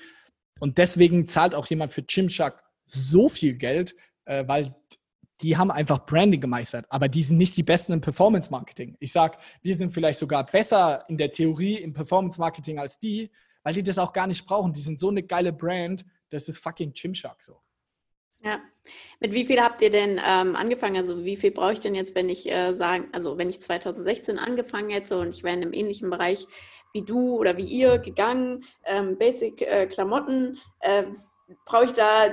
[0.59, 4.75] und deswegen zahlt auch jemand für Gymshark so viel Geld, äh, weil
[5.41, 8.97] die haben einfach Branding gemeistert, aber die sind nicht die Besten im Performance Marketing.
[9.01, 13.31] Ich sage, wir sind vielleicht sogar besser in der Theorie im Performance Marketing als die,
[13.63, 14.73] weil die das auch gar nicht brauchen.
[14.73, 17.61] Die sind so eine geile Brand, das ist fucking Gymshark so.
[18.43, 18.61] Ja.
[19.21, 20.97] Mit wie viel habt ihr denn ähm, angefangen?
[20.97, 24.39] Also wie viel brauche ich denn jetzt, wenn ich äh, sagen, also wenn ich 2016
[24.39, 26.49] angefangen hätte und ich wäre in einem ähnlichen Bereich
[26.93, 31.05] wie du oder wie ihr gegangen, ähm, Basic äh, Klamotten, äh,
[31.65, 32.31] brauche ich da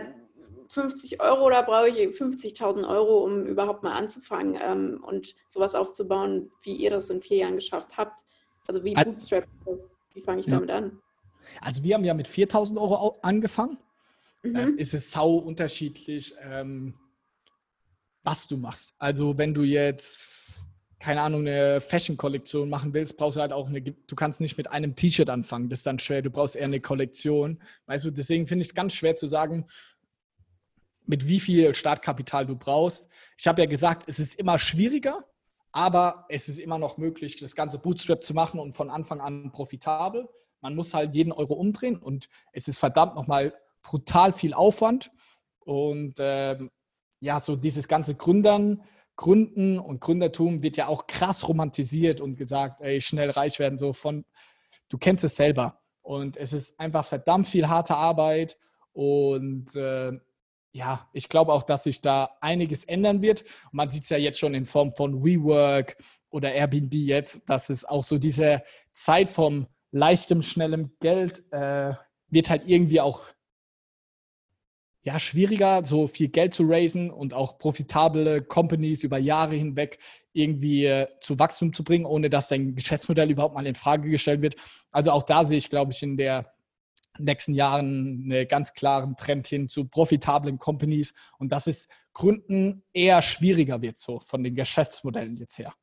[0.70, 6.52] 50 Euro oder brauche ich 50.000 Euro, um überhaupt mal anzufangen ähm, und sowas aufzubauen,
[6.62, 8.22] wie ihr das in vier Jahren geschafft habt?
[8.68, 9.90] Also wie Bootstrap das?
[10.14, 10.56] Wie fange ich ja.
[10.56, 11.02] damit an?
[11.62, 13.78] Also wir haben ja mit 4.000 Euro angefangen.
[14.44, 14.56] Mhm.
[14.56, 16.96] Ähm, ist es sau unterschiedlich, ähm,
[18.24, 18.94] was du machst.
[18.98, 20.66] Also wenn du jetzt,
[21.00, 24.72] keine Ahnung, eine Fashion-Kollektion machen willst, brauchst du halt auch eine, du kannst nicht mit
[24.72, 27.62] einem T-Shirt anfangen, das ist dann schwer, du brauchst eher eine Kollektion.
[27.86, 29.66] Weißt du, deswegen finde ich es ganz schwer zu sagen,
[31.06, 33.08] mit wie viel Startkapital du brauchst.
[33.36, 35.26] Ich habe ja gesagt, es ist immer schwieriger,
[35.72, 39.52] aber es ist immer noch möglich, das ganze Bootstrap zu machen und von Anfang an
[39.52, 40.30] profitabel.
[40.62, 45.12] Man muss halt jeden Euro umdrehen und es ist verdammt nochmal brutal viel Aufwand.
[45.60, 46.72] Und ähm,
[47.20, 48.84] ja, so dieses ganze Gründern,
[49.16, 53.94] Gründen und Gründertum wird ja auch krass romantisiert und gesagt, ey, schnell reich werden, so
[53.94, 54.26] von,
[54.88, 55.82] du kennst es selber.
[56.02, 58.58] Und es ist einfach verdammt viel harte Arbeit.
[58.94, 60.14] Und äh,
[60.72, 63.44] ja, ich glaube auch, dass sich da einiges ändern wird.
[63.72, 65.98] man sieht es ja jetzt schon in Form von WeWork
[66.30, 71.94] oder Airbnb jetzt, dass es auch so diese Zeit vom leichtem, schnellem Geld äh,
[72.30, 73.24] wird halt irgendwie auch
[75.02, 79.98] ja, schwieriger, so viel Geld zu raisen und auch profitable Companies über Jahre hinweg
[80.34, 84.42] irgendwie äh, zu Wachstum zu bringen, ohne dass dein Geschäftsmodell überhaupt mal in Frage gestellt
[84.42, 84.56] wird.
[84.92, 86.54] Also auch da sehe ich, glaube ich, in der
[87.18, 93.22] nächsten Jahren einen ganz klaren Trend hin zu profitablen Companies und dass es Gründen eher
[93.22, 95.74] schwieriger wird, so von den Geschäftsmodellen jetzt her.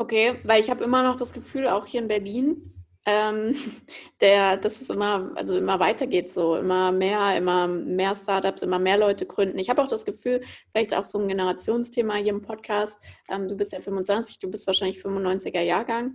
[0.00, 2.72] Okay, weil ich habe immer noch das Gefühl, auch hier in Berlin,
[3.04, 3.54] ähm,
[4.22, 8.96] der, dass es immer, also immer weitergeht, so immer mehr, immer mehr Startups, immer mehr
[8.96, 9.58] Leute gründen.
[9.58, 10.40] Ich habe auch das Gefühl,
[10.72, 12.98] vielleicht auch so ein Generationsthema hier im Podcast.
[13.28, 16.14] Ähm, du bist ja 25, du bist wahrscheinlich 95er Jahrgang.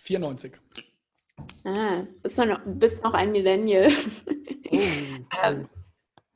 [0.00, 0.52] 94.
[1.62, 3.92] Ah, bist noch, bist noch ein Millennial.
[4.72, 4.78] Oh,
[5.42, 5.68] ähm,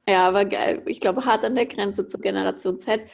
[0.08, 0.82] ja, aber geil.
[0.86, 3.06] Ich glaube, hart an der Grenze zur Generation Z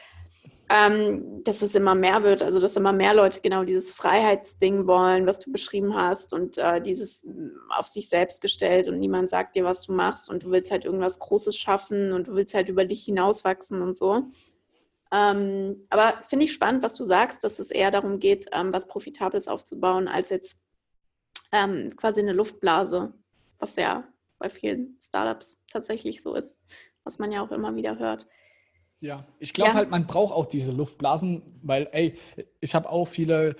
[0.73, 5.27] ähm, dass es immer mehr wird, also dass immer mehr Leute genau dieses Freiheitsding wollen,
[5.27, 9.57] was du beschrieben hast und äh, dieses mm, auf sich selbst gestellt und niemand sagt
[9.57, 12.69] dir, was du machst und du willst halt irgendwas Großes schaffen und du willst halt
[12.69, 14.27] über dich hinauswachsen und so.
[15.11, 18.87] Ähm, aber finde ich spannend, was du sagst, dass es eher darum geht, ähm, was
[18.87, 20.57] Profitables aufzubauen, als jetzt
[21.51, 23.13] ähm, quasi eine Luftblase,
[23.59, 24.07] was ja
[24.39, 26.57] bei vielen Startups tatsächlich so ist,
[27.03, 28.25] was man ja auch immer wieder hört.
[29.01, 29.75] Ja, ich glaube ja.
[29.75, 32.17] halt, man braucht auch diese Luftblasen, weil, ey,
[32.59, 33.55] ich habe auch viele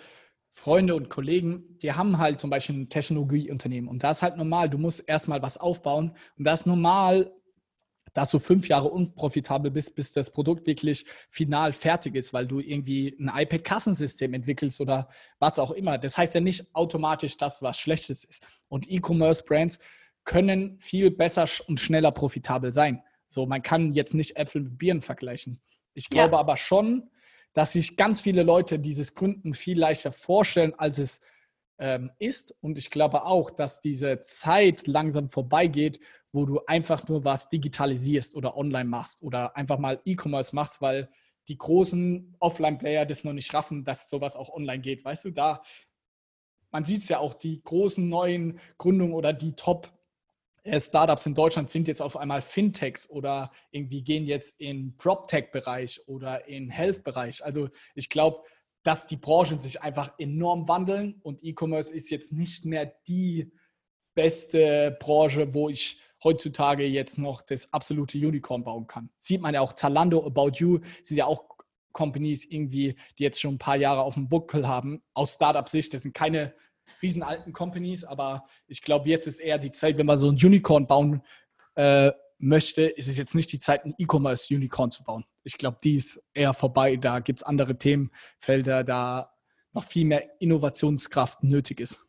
[0.54, 4.70] Freunde und Kollegen, die haben halt zum Beispiel ein Technologieunternehmen und da ist halt normal,
[4.70, 7.32] du musst erstmal was aufbauen und das ist normal,
[8.14, 12.60] dass du fünf Jahre unprofitabel bist, bis das Produkt wirklich final fertig ist, weil du
[12.60, 15.98] irgendwie ein iPad-Kassensystem entwickelst oder was auch immer.
[15.98, 18.46] Das heißt ja nicht automatisch, dass was Schlechtes ist.
[18.68, 19.80] Und E-Commerce-Brands
[20.26, 23.02] können viel besser und schneller profitabel sein.
[23.32, 25.62] So, man kann jetzt nicht Äpfel mit Birnen vergleichen.
[25.94, 26.40] Ich glaube ja.
[26.40, 27.10] aber schon,
[27.54, 31.22] dass sich ganz viele Leute dieses Gründen viel leichter vorstellen, als es
[31.80, 32.56] ähm, ist.
[32.62, 36.00] Und ich glaube auch, dass diese Zeit langsam vorbeigeht,
[36.32, 41.10] wo du einfach nur was digitalisierst oder online machst oder einfach mal E-Commerce machst, weil
[41.48, 45.04] die großen Offline-Player das noch nicht raffen, dass sowas auch online geht.
[45.04, 45.62] Weißt du, da
[46.72, 49.92] man sieht es ja auch, die großen neuen Gründungen oder die Top-
[50.66, 56.48] Startups in Deutschland sind jetzt auf einmal Fintechs oder irgendwie gehen jetzt in PropTech-Bereich oder
[56.48, 57.44] in Health-Bereich.
[57.44, 58.44] Also ich glaube,
[58.84, 63.52] dass die Branchen sich einfach enorm wandeln und E-Commerce ist jetzt nicht mehr die
[64.14, 69.10] beste Branche, wo ich heutzutage jetzt noch das absolute Unicorn bauen kann.
[69.18, 71.46] Sieht man ja auch Zalando, About You, sind ja auch
[71.92, 75.94] Companies irgendwie, die jetzt schon ein paar Jahre auf dem Buckel haben, aus Startup-Sicht.
[75.94, 76.54] Das sind keine
[77.02, 80.36] riesen alten Companies, aber ich glaube, jetzt ist eher die Zeit, wenn man so ein
[80.36, 81.24] Unicorn bauen
[81.76, 85.26] äh, möchte, ist es jetzt nicht die Zeit, ein E-Commerce-Unicorn zu bauen.
[85.44, 86.96] Ich glaube, die ist eher vorbei.
[86.96, 89.32] Da gibt es andere Themenfelder, da
[89.74, 92.02] noch viel mehr Innovationskraft nötig ist.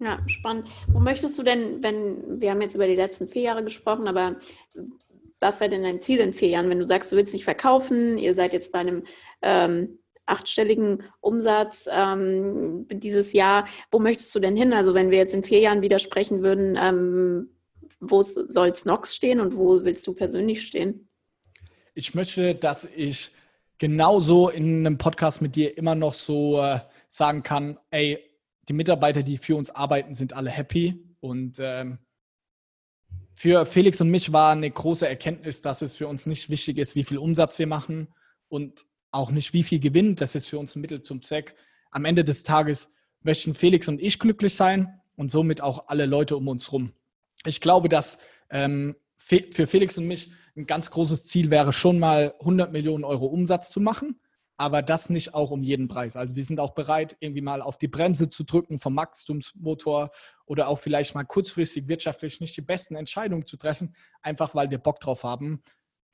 [0.00, 0.68] Ja, spannend.
[0.88, 4.36] Wo möchtest du denn, wenn, wir haben jetzt über die letzten vier Jahre gesprochen, aber
[5.40, 8.18] was wäre denn dein Ziel in vier Jahren, wenn du sagst, du willst nicht verkaufen,
[8.18, 9.04] ihr seid jetzt bei einem
[9.42, 14.72] ähm, achtstelligen Umsatz ähm, dieses Jahr, wo möchtest du denn hin?
[14.72, 17.50] Also wenn wir jetzt in vier Jahren wieder sprechen würden, ähm,
[18.00, 21.08] wo soll Snox stehen und wo willst du persönlich stehen?
[21.94, 23.30] Ich möchte, dass ich
[23.78, 28.18] genauso in einem Podcast mit dir immer noch so äh, sagen kann, ey,
[28.68, 31.16] die Mitarbeiter, die für uns arbeiten, sind alle happy.
[31.20, 31.98] Und ähm,
[33.34, 36.94] für Felix und mich war eine große Erkenntnis, dass es für uns nicht wichtig ist,
[36.96, 38.08] wie viel Umsatz wir machen
[38.48, 40.16] und auch nicht, wie viel Gewinn.
[40.16, 41.54] Das ist für uns ein Mittel zum Zweck.
[41.90, 42.90] Am Ende des Tages
[43.22, 46.92] möchten Felix und ich glücklich sein und somit auch alle Leute um uns herum.
[47.46, 48.18] Ich glaube, dass
[48.50, 53.26] ähm, für Felix und mich ein ganz großes Ziel wäre, schon mal 100 Millionen Euro
[53.26, 54.18] Umsatz zu machen
[54.56, 56.16] aber das nicht auch um jeden Preis.
[56.16, 60.10] Also wir sind auch bereit, irgendwie mal auf die Bremse zu drücken vom Wachstumsmotor
[60.46, 64.78] oder auch vielleicht mal kurzfristig wirtschaftlich nicht die besten Entscheidungen zu treffen, einfach weil wir
[64.78, 65.62] Bock drauf haben.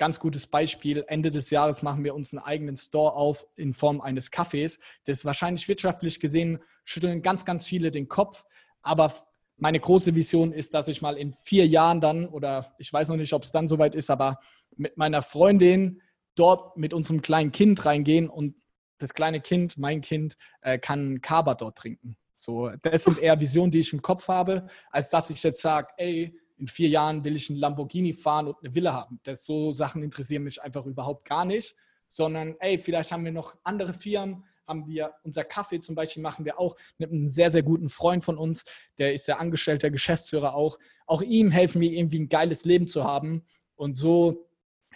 [0.01, 4.01] Ganz gutes Beispiel, Ende des Jahres machen wir uns einen eigenen Store auf in Form
[4.01, 4.79] eines Kaffees.
[5.05, 8.47] Das ist wahrscheinlich wirtschaftlich gesehen, schütteln ganz, ganz viele den Kopf.
[8.81, 9.13] Aber
[9.59, 13.19] meine große Vision ist, dass ich mal in vier Jahren dann, oder ich weiß noch
[13.19, 14.41] nicht, ob es dann soweit ist, aber
[14.75, 16.01] mit meiner Freundin
[16.35, 18.55] dort mit unserem kleinen Kind reingehen und
[18.97, 22.17] das kleine Kind, mein Kind, äh, kann Kaba dort trinken.
[22.35, 25.89] So, das sind eher Visionen, die ich im Kopf habe, als dass ich jetzt sage,
[25.99, 29.19] ey, in vier Jahren will ich einen Lamborghini fahren und eine Villa haben.
[29.23, 31.75] Das, so Sachen interessieren mich einfach überhaupt gar nicht,
[32.09, 36.45] sondern ey, vielleicht haben wir noch andere Firmen, haben wir unser Kaffee zum Beispiel machen
[36.45, 38.65] wir auch mit einem sehr, sehr guten Freund von uns,
[38.99, 40.79] der ist der angestellte Geschäftsführer auch.
[41.07, 43.45] Auch ihm helfen wir irgendwie ein geiles Leben zu haben
[43.75, 44.47] und so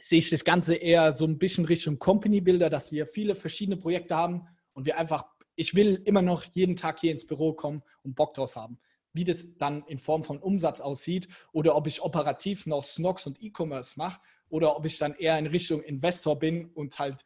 [0.00, 4.14] sehe ich das Ganze eher so ein bisschen Richtung Company-Builder, dass wir viele verschiedene Projekte
[4.14, 5.24] haben und wir einfach,
[5.56, 8.78] ich will immer noch jeden Tag hier ins Büro kommen und Bock drauf haben.
[9.14, 13.42] Wie das dann in Form von Umsatz aussieht oder ob ich operativ noch Snox und
[13.42, 17.24] E-Commerce mache oder ob ich dann eher in Richtung Investor bin und halt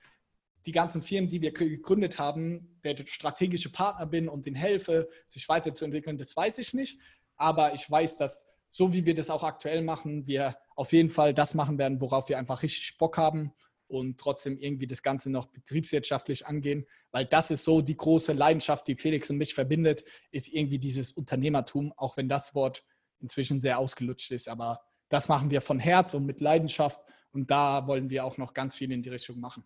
[0.67, 5.49] die ganzen Firmen, die wir gegründet haben, der strategische Partner bin und denen helfe, sich
[5.49, 7.01] weiterzuentwickeln, das weiß ich nicht.
[7.37, 11.33] Aber ich weiß, dass so wie wir das auch aktuell machen, wir auf jeden Fall
[11.33, 13.53] das machen werden, worauf wir einfach richtig Bock haben
[13.89, 18.87] und trotzdem irgendwie das Ganze noch betriebswirtschaftlich angehen, weil das ist so die große Leidenschaft,
[18.87, 22.85] die Felix und mich verbindet, ist irgendwie dieses Unternehmertum, auch wenn das Wort
[23.21, 27.01] inzwischen sehr ausgelutscht ist, aber das machen wir von Herz und mit Leidenschaft
[27.33, 29.65] und da wollen wir auch noch ganz viel in die Richtung machen.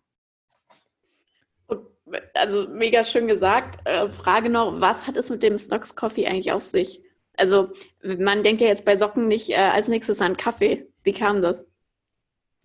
[2.33, 3.79] Also mega schön gesagt.
[3.85, 7.01] Äh, Frage noch, was hat es mit dem Stocks Coffee eigentlich auf sich?
[7.35, 7.71] Also
[8.03, 10.87] man denkt ja jetzt bei Socken nicht äh, als nächstes an Kaffee.
[11.03, 11.65] Wie kam das?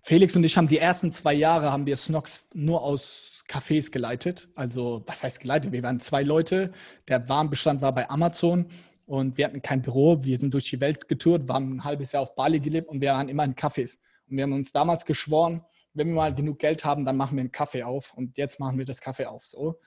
[0.09, 4.49] Felix und ich haben die ersten zwei Jahre haben wir Snox nur aus Cafés geleitet.
[4.55, 5.71] Also was heißt geleitet?
[5.73, 6.73] Wir waren zwei Leute.
[7.09, 8.71] Der Warenbestand war bei Amazon
[9.05, 10.25] und wir hatten kein Büro.
[10.25, 13.13] Wir sind durch die Welt getourt, waren ein halbes Jahr auf Bali gelebt und wir
[13.13, 13.99] waren immer in Cafés.
[14.31, 17.43] Und wir haben uns damals geschworen, wenn wir mal genug Geld haben, dann machen wir
[17.43, 18.15] einen Kaffee auf.
[18.15, 19.45] Und jetzt machen wir das Kaffee auf.
[19.45, 19.79] So.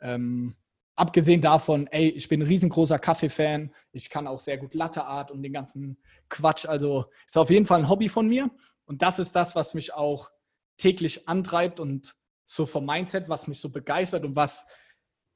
[0.00, 0.56] Ähm,
[0.96, 3.72] abgesehen davon, ey, ich bin ein riesengroßer Kaffee-Fan.
[3.92, 6.66] Ich kann auch sehr gut Latte Art und den ganzen Quatsch.
[6.66, 8.50] Also ist auf jeden Fall ein Hobby von mir.
[8.88, 10.30] Und das ist das, was mich auch
[10.78, 14.64] täglich antreibt und so vom Mindset, was mich so begeistert und was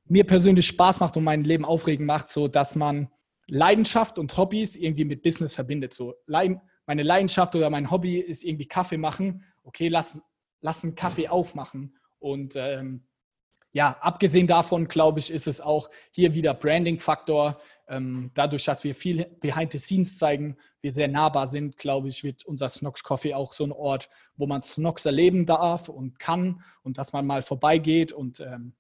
[0.07, 3.13] mir persönlich Spaß macht und mein Leben aufregend macht, so dass man
[3.47, 5.93] Leidenschaft und Hobbys irgendwie mit Business verbindet.
[5.93, 9.45] So meine Leidenschaft oder mein Hobby ist irgendwie Kaffee machen.
[9.65, 10.19] Okay, lass,
[10.63, 13.07] lass einen Kaffee aufmachen und ähm,
[13.73, 17.59] ja, abgesehen davon, glaube ich, ist es auch hier wieder Branding-Faktor.
[17.93, 22.25] Ähm, dadurch, dass wir viel behind the scenes zeigen, wir sehr nahbar sind, glaube ich,
[22.25, 26.63] wird unser Snox Coffee auch so ein Ort, wo man Snox erleben darf und kann
[26.83, 28.11] und dass man mal vorbeigeht.
[28.11, 28.73] Und ähm,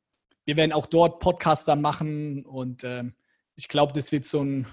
[0.47, 3.15] wir werden auch dort Podcaster machen und ähm,
[3.55, 4.67] ich glaube, das wird so ein.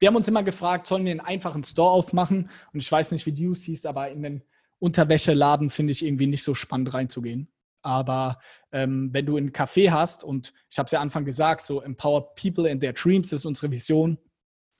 [0.00, 2.50] Wir haben uns immer gefragt, sollen wir einen einfachen Store aufmachen?
[2.72, 4.42] Und ich weiß nicht, wie du siehst, aber in den
[4.80, 7.48] Unterwäscheladen finde ich irgendwie nicht so spannend reinzugehen.
[7.82, 8.38] Aber
[8.72, 12.34] ähm, wenn du einen Café hast, und ich habe es ja Anfang gesagt, so Empower
[12.34, 14.18] People in their Dreams ist unsere Vision.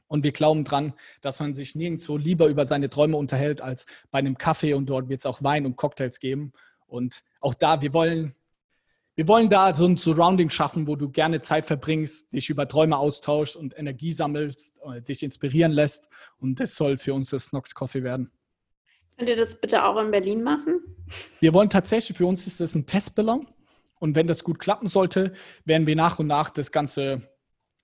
[0.07, 4.19] Und wir glauben dran, dass man sich nirgendwo lieber über seine Träume unterhält als bei
[4.19, 6.53] einem Kaffee und dort wird es auch Wein und Cocktails geben.
[6.89, 8.35] Und auch da, wir wollen,
[9.15, 12.97] wir wollen da so ein Surrounding schaffen, wo du gerne Zeit verbringst, dich über Träume
[12.97, 16.09] austauschst und Energie sammelst, äh, dich inspirieren lässt.
[16.39, 18.33] Und das soll für uns das Snox Coffee werden.
[19.21, 20.81] Könnt ihr das bitte auch in Berlin machen?
[21.41, 23.47] Wir wollen tatsächlich, für uns ist das ein Testballon.
[23.99, 25.35] Und wenn das gut klappen sollte,
[25.67, 27.29] werden wir nach und nach das Ganze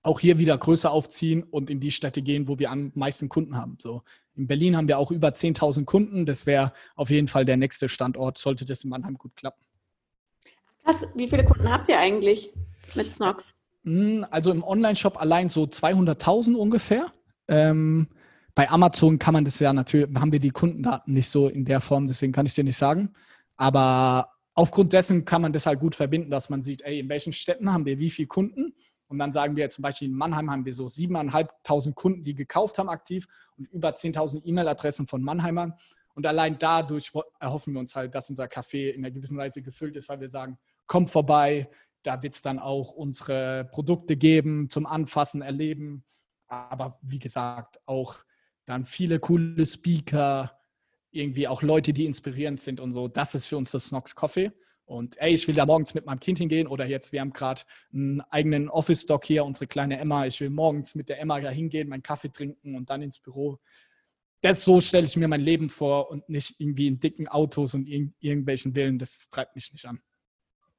[0.01, 3.55] auch hier wieder größer aufziehen und in die Städte gehen, wo wir am meisten Kunden
[3.55, 3.77] haben.
[3.79, 4.01] So
[4.33, 6.25] in Berlin haben wir auch über 10.000 Kunden.
[6.25, 9.63] Das wäre auf jeden Fall der nächste Standort, sollte das in Mannheim gut klappen.
[10.85, 12.51] Krass, wie viele Kunden habt ihr eigentlich
[12.95, 13.53] mit Snox?
[13.83, 17.13] Hm, also im Online-Shop allein so 200.000 ungefähr.
[17.47, 18.07] Ähm,
[18.57, 21.79] bei Amazon kann man das ja natürlich, haben wir die Kundendaten nicht so in der
[21.79, 23.13] Form, deswegen kann ich dir nicht sagen.
[23.55, 27.33] Aber aufgrund dessen kann man das halt gut verbinden, dass man sieht, ey, in welchen
[27.33, 28.73] Städten haben wir wie viele Kunden
[29.09, 32.79] und dann sagen wir zum Beispiel in Mannheim haben wir so 7.500 Kunden, die gekauft
[32.79, 33.27] haben aktiv
[33.57, 35.75] und über 10.000 E-Mail-Adressen von Mannheimern.
[36.15, 39.95] Und allein dadurch erhoffen wir uns halt, dass unser Café in einer gewissen Weise gefüllt
[39.97, 41.69] ist, weil wir sagen, kommt vorbei,
[42.01, 46.03] da wird es dann auch unsere Produkte geben zum Anfassen, Erleben.
[46.47, 48.15] Aber wie gesagt, auch
[48.67, 50.59] dann viele coole Speaker,
[51.09, 53.07] irgendwie auch Leute, die inspirierend sind und so.
[53.07, 54.51] Das ist für uns das Snox Coffee.
[54.85, 57.63] Und ey, ich will da morgens mit meinem Kind hingehen oder jetzt, wir haben gerade
[57.93, 60.25] einen eigenen Office-Doc hier, unsere kleine Emma.
[60.25, 63.59] Ich will morgens mit der Emma da hingehen, meinen Kaffee trinken und dann ins Büro.
[64.41, 67.87] Das so stelle ich mir mein Leben vor und nicht irgendwie in dicken Autos und
[67.87, 68.99] ir irgendwelchen Willen.
[68.99, 69.99] Das treibt mich nicht an.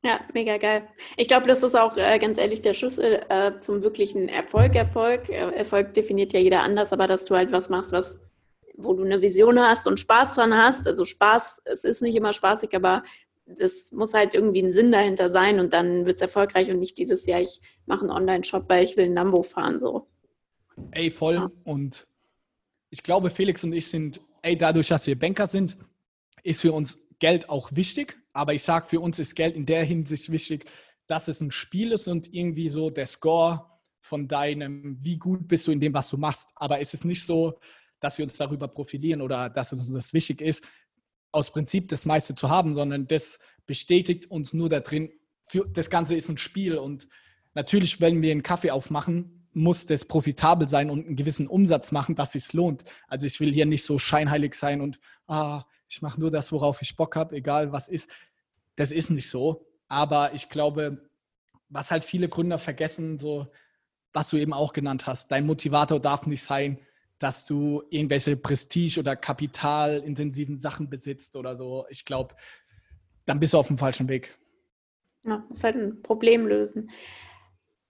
[0.08, 0.88] Ja, mega geil.
[1.18, 4.74] Ich glaube, das ist auch äh, ganz ehrlich der Schlüssel äh, zum wirklichen Erfolg.
[4.74, 5.28] Erfolg.
[5.28, 8.18] Äh, Erfolg definiert ja jeder anders, aber dass du halt was machst, was
[8.78, 10.86] wo du eine Vision hast und Spaß dran hast.
[10.86, 13.02] Also Spaß, es ist nicht immer spaßig, aber
[13.44, 16.96] das muss halt irgendwie ein Sinn dahinter sein und dann wird es erfolgreich und nicht
[16.96, 19.78] dieses Jahr, ich mache einen Online-Shop, weil ich will ein Lambo fahren.
[19.78, 20.06] So.
[20.92, 21.34] Ey, voll.
[21.34, 21.50] Ja.
[21.64, 22.06] Und
[22.88, 25.76] ich glaube, Felix und ich sind, ey, dadurch, dass wir Banker sind,
[26.44, 28.18] ist für uns Geld auch wichtig.
[28.32, 30.70] Aber ich sage, für uns ist Geld in der Hinsicht wichtig,
[31.06, 33.66] dass es ein Spiel ist und irgendwie so der Score
[34.00, 36.50] von deinem, wie gut bist du in dem, was du machst.
[36.54, 37.58] Aber es ist nicht so,
[38.00, 40.64] dass wir uns darüber profilieren oder dass es uns das wichtig ist,
[41.32, 45.10] aus Prinzip das meiste zu haben, sondern das bestätigt uns nur da drin,
[45.44, 47.08] für, das Ganze ist ein Spiel und
[47.54, 52.14] natürlich, wenn wir einen Kaffee aufmachen, muss das profitabel sein und einen gewissen Umsatz machen,
[52.14, 52.84] dass es lohnt.
[53.08, 56.82] Also ich will hier nicht so scheinheilig sein und ah, ich mache nur das, worauf
[56.82, 58.10] ich Bock habe, egal was ist.
[58.76, 59.66] Das ist nicht so.
[59.88, 61.08] Aber ich glaube,
[61.68, 63.46] was halt viele Gründer vergessen, so
[64.12, 66.78] was du eben auch genannt hast, dein Motivator darf nicht sein,
[67.18, 71.86] dass du irgendwelche Prestige- oder kapitalintensiven Sachen besitzt oder so.
[71.90, 72.34] Ich glaube,
[73.26, 74.38] dann bist du auf dem falschen Weg.
[75.24, 76.90] Ja, muss halt ein Problem lösen.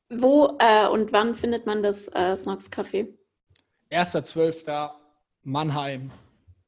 [0.09, 3.09] Wo äh, und wann findet man das äh, Snox Café?
[3.91, 4.91] 1.12.
[5.43, 6.11] Mannheim,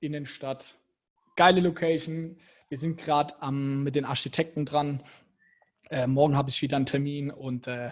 [0.00, 0.76] Innenstadt.
[1.40, 2.36] Geile Location.
[2.68, 5.02] Wir sind gerade mit den Architekten dran.
[5.88, 7.88] Äh, morgen habe ich wieder einen Termin und äh,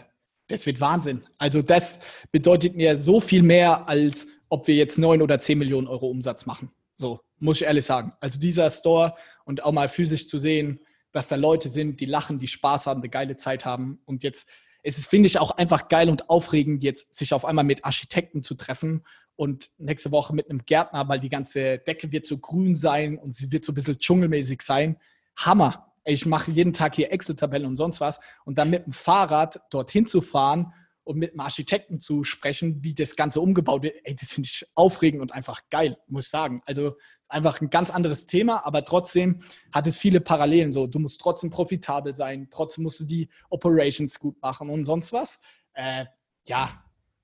[0.48, 1.24] das wird Wahnsinn.
[1.38, 5.86] Also das bedeutet mir so viel mehr als ob wir jetzt neun oder zehn Millionen
[5.86, 6.70] Euro Umsatz machen.
[6.94, 8.12] So, muss ich ehrlich sagen.
[8.20, 9.14] Also dieser Store
[9.46, 10.80] und auch mal physisch zu sehen,
[11.10, 13.98] dass da Leute sind, die lachen, die Spaß haben, eine geile Zeit haben.
[14.04, 14.46] Und jetzt
[14.82, 18.42] es ist, finde ich, auch einfach geil und aufregend, jetzt sich auf einmal mit Architekten
[18.42, 19.04] zu treffen
[19.36, 23.34] und nächste Woche mit einem Gärtner, weil die ganze Decke wird so grün sein und
[23.34, 24.96] sie wird so ein bisschen dschungelmäßig sein.
[25.36, 25.84] Hammer.
[26.04, 28.18] Ich mache jeden Tag hier Excel-Tabellen und sonst was.
[28.44, 30.72] Und dann mit dem Fahrrad dorthin zu fahren
[31.04, 34.66] und mit einem Architekten zu sprechen, wie das Ganze umgebaut wird, ey, das finde ich
[34.74, 36.62] aufregend und einfach geil, muss ich sagen.
[36.66, 36.96] Also
[37.28, 39.40] einfach ein ganz anderes Thema, aber trotzdem
[39.72, 40.72] hat es viele Parallelen.
[40.72, 45.12] So, du musst trotzdem profitabel sein, trotzdem musst du die Operations gut machen und sonst
[45.12, 45.38] was.
[45.74, 46.06] Äh,
[46.46, 46.82] ja,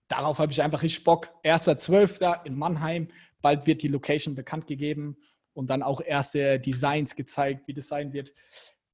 [0.08, 1.30] darauf habe ich einfach richtig Bock.
[1.44, 2.44] 1.12.
[2.44, 3.08] in Mannheim,
[3.40, 5.16] bald wird die Location bekannt gegeben
[5.54, 8.32] und dann auch erste Designs gezeigt, wie das sein wird.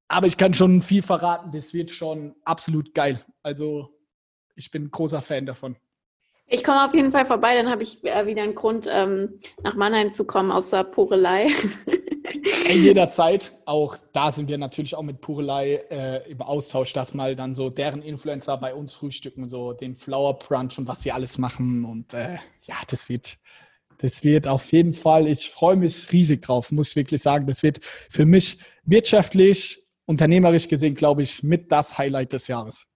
[0.09, 3.25] Aber ich kann schon viel verraten, das wird schon absolut geil.
[3.43, 3.97] Also
[4.55, 5.77] ich bin großer Fan davon.
[6.53, 9.77] Ich komme auf jeden Fall vorbei, dann habe ich äh, wieder einen Grund, ähm, nach
[9.77, 11.47] Mannheim zu kommen, außer Purelei.
[12.67, 13.57] Ey, jederzeit.
[13.67, 17.71] Auch da sind wir natürlich auch mit Purelei äh, im Austausch, dass mal dann so
[17.71, 21.85] deren Influencer bei uns frühstücken, so den Flower Brunch und was sie alles machen.
[21.85, 23.39] Und äh, ja, das wird,
[23.99, 27.47] das wird auf jeden Fall, ich freue mich riesig drauf, muss ich wirklich sagen.
[27.47, 32.90] Das wird für mich wirtschaftlich, unternehmerisch gesehen, glaube ich, mit das Highlight des Jahres.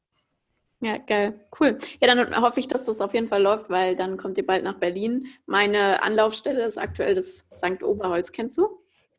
[0.84, 1.40] Ja, geil.
[1.58, 1.78] Cool.
[2.00, 4.64] Ja, dann hoffe ich, dass das auf jeden Fall läuft, weil dann kommt ihr bald
[4.64, 5.26] nach Berlin.
[5.46, 7.82] Meine Anlaufstelle ist aktuell das St.
[7.82, 8.32] Oberholz.
[8.32, 8.68] Kennst du?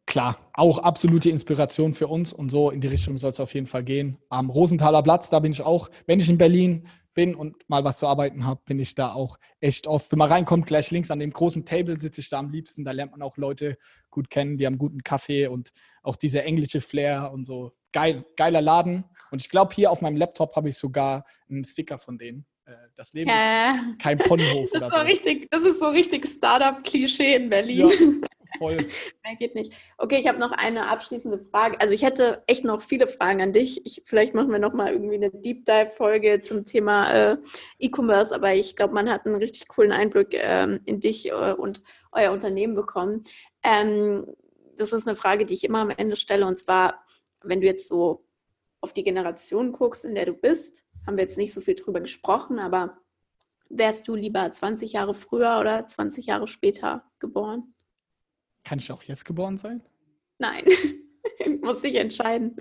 [0.06, 3.68] klar, auch absolute Inspiration für uns und so in die Richtung soll es auf jeden
[3.68, 4.18] Fall gehen.
[4.30, 8.00] Am Rosenthaler Platz, da bin ich auch, wenn ich in Berlin bin und mal was
[8.00, 10.12] zu arbeiten habe, bin ich da auch echt oft.
[10.12, 12.84] Wenn man reinkommt, gleich links an dem großen Table sitze ich da am liebsten.
[12.84, 13.78] Da lernt man auch Leute
[14.10, 15.72] gut kennen, die haben guten Kaffee und
[16.04, 17.72] auch diese englische Flair und so.
[17.94, 19.06] Geil, geiler Laden.
[19.36, 22.46] Und ich glaube, hier auf meinem Laptop habe ich sogar einen Sticker von denen.
[22.64, 24.98] Äh, das Leben äh, ist kein Ponyhof oder so.
[25.00, 27.90] Richtig, das ist so richtig Startup-Klischee in Berlin.
[27.90, 28.28] Ja,
[28.58, 28.78] voll.
[29.26, 29.74] Mehr geht nicht.
[29.98, 31.82] Okay, ich habe noch eine abschließende Frage.
[31.82, 33.86] Also ich hätte echt noch viele Fragen an dich.
[33.86, 37.38] Ich, vielleicht machen wir noch mal irgendwie eine Deep Dive-Folge zum Thema äh,
[37.80, 41.84] E-Commerce, aber ich glaube, man hat einen richtig coolen Einblick ähm, in dich äh, und
[42.14, 43.26] euer Unternehmen bekommen.
[43.64, 44.28] Ähm,
[44.78, 47.04] das ist eine Frage, die ich immer am Ende stelle, und zwar,
[47.44, 48.26] wenn du jetzt so
[48.86, 52.02] auf die Generation guckst, in der du bist, haben wir jetzt nicht so viel drüber
[52.02, 53.00] gesprochen, aber
[53.68, 57.74] wärst du lieber 20 Jahre früher oder 20 Jahre später geboren?
[58.64, 59.82] Kann ich auch jetzt geboren sein?
[60.38, 60.66] Nein,
[61.64, 62.58] muss dich entscheiden.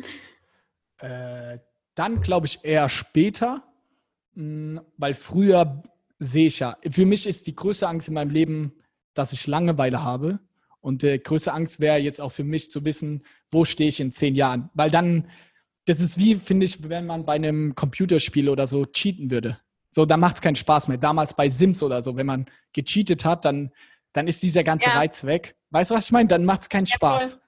[0.99, 1.59] Äh,
[1.95, 3.63] dann glaube ich eher später,
[4.33, 5.83] hm, weil früher
[6.19, 8.73] sehe ich ja, für mich ist die größte Angst in meinem Leben,
[9.13, 10.41] dass ich Langeweile habe.
[10.81, 14.11] Und die größte Angst wäre jetzt auch für mich zu wissen, wo stehe ich in
[14.11, 14.71] zehn Jahren.
[14.75, 15.29] Weil dann
[15.87, 19.59] das ist wie, finde ich, wenn man bei einem Computerspiel oder so cheaten würde.
[19.91, 20.99] So, da macht es keinen Spaß mehr.
[20.99, 23.73] Damals bei Sims oder so, wenn man gecheatet hat, dann,
[24.13, 24.97] dann ist dieser ganze ja.
[24.97, 25.57] Reiz weg.
[25.71, 26.29] Weißt du, was ich meine?
[26.29, 27.33] Dann macht es keinen ja, Spaß.
[27.33, 27.41] Voll.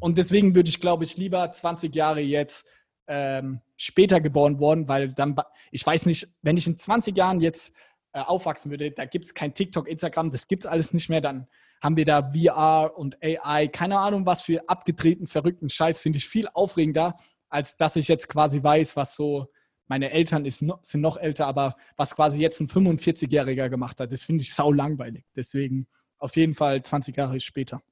[0.00, 2.64] Und deswegen würde ich, glaube ich, lieber 20 Jahre jetzt
[3.06, 5.36] ähm, später geboren worden, weil dann,
[5.70, 7.72] ich weiß nicht, wenn ich in 20 Jahren jetzt
[8.12, 11.20] äh, aufwachsen würde, da gibt es kein TikTok, Instagram, das gibt es alles nicht mehr,
[11.20, 11.46] dann
[11.82, 16.28] haben wir da VR und AI, keine Ahnung, was für abgedrehten, verrückten Scheiß, finde ich
[16.28, 17.16] viel aufregender,
[17.50, 19.48] als dass ich jetzt quasi weiß, was so
[19.88, 24.22] meine Eltern ist, sind noch älter, aber was quasi jetzt ein 45-Jähriger gemacht hat, das
[24.22, 25.24] finde ich sau langweilig.
[25.34, 25.88] Deswegen
[26.18, 27.82] auf jeden Fall 20 Jahre später.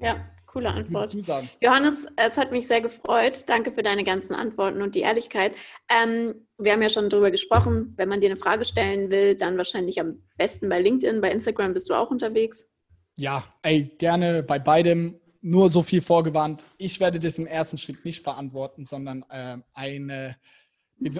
[0.00, 1.14] Ja, coole Antwort.
[1.60, 3.44] Johannes, es hat mich sehr gefreut.
[3.46, 5.54] Danke für deine ganzen Antworten und die Ehrlichkeit.
[5.88, 9.56] Ähm, wir haben ja schon darüber gesprochen, wenn man dir eine Frage stellen will, dann
[9.56, 12.68] wahrscheinlich am besten bei LinkedIn, bei Instagram bist du auch unterwegs.
[13.16, 16.66] Ja, ey, gerne bei beidem nur so viel vorgewarnt.
[16.76, 20.36] Ich werde das im ersten Schritt nicht beantworten, sondern äh, eine,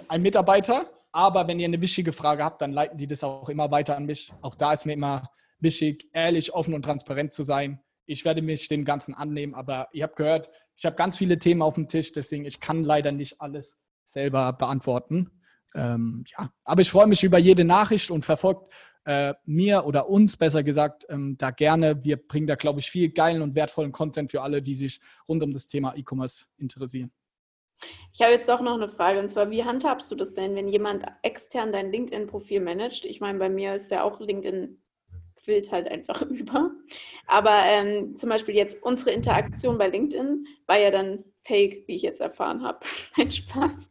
[0.08, 0.90] ein Mitarbeiter.
[1.12, 4.04] Aber wenn ihr eine wichtige Frage habt, dann leiten die das auch immer weiter an
[4.04, 4.32] mich.
[4.42, 7.80] Auch da ist mir immer wichtig, ehrlich, offen und transparent zu sein.
[8.04, 11.62] Ich werde mich dem Ganzen annehmen, aber ihr habt gehört, ich habe ganz viele Themen
[11.62, 15.30] auf dem Tisch, deswegen ich kann leider nicht alles selber beantworten.
[15.74, 18.72] Ähm, ja, aber ich freue mich über jede Nachricht und verfolgt
[19.06, 22.04] äh, mir oder uns besser gesagt ähm, da gerne.
[22.04, 25.42] Wir bringen da, glaube ich, viel geilen und wertvollen Content für alle, die sich rund
[25.42, 27.12] um das Thema E-Commerce interessieren.
[28.12, 30.68] Ich habe jetzt doch noch eine Frage und zwar, wie handhabst du das denn, wenn
[30.68, 33.06] jemand extern dein LinkedIn-Profil managt?
[33.06, 34.82] Ich meine, bei mir ist ja auch LinkedIn
[35.36, 36.72] quillt halt einfach über.
[37.26, 42.02] Aber ähm, zum Beispiel jetzt unsere Interaktion bei LinkedIn war ja dann fake, wie ich
[42.02, 42.80] jetzt erfahren habe.
[43.16, 43.90] Ein Spaß.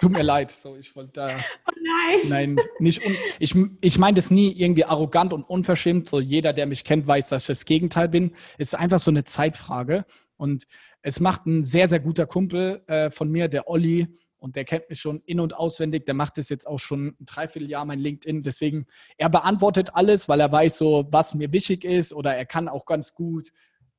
[0.00, 0.50] Tut mir leid.
[0.50, 1.28] So, ich wollte da.
[1.68, 2.56] Oh nein.
[2.56, 3.04] Nein, nicht.
[3.04, 6.08] Un ich ich meine das nie irgendwie arrogant und unverschämt.
[6.08, 8.34] So jeder, der mich kennt, weiß, dass ich das Gegenteil bin.
[8.56, 10.06] Es ist einfach so eine Zeitfrage.
[10.38, 10.64] Und
[11.02, 14.08] es macht ein sehr, sehr guter Kumpel äh, von mir, der Olli.
[14.38, 16.06] Und der kennt mich schon in- und auswendig.
[16.06, 18.42] Der macht das jetzt auch schon ein Dreivierteljahr, mein LinkedIn.
[18.42, 18.86] Deswegen,
[19.18, 22.14] er beantwortet alles, weil er weiß so, was mir wichtig ist.
[22.14, 23.50] Oder er kann auch ganz gut,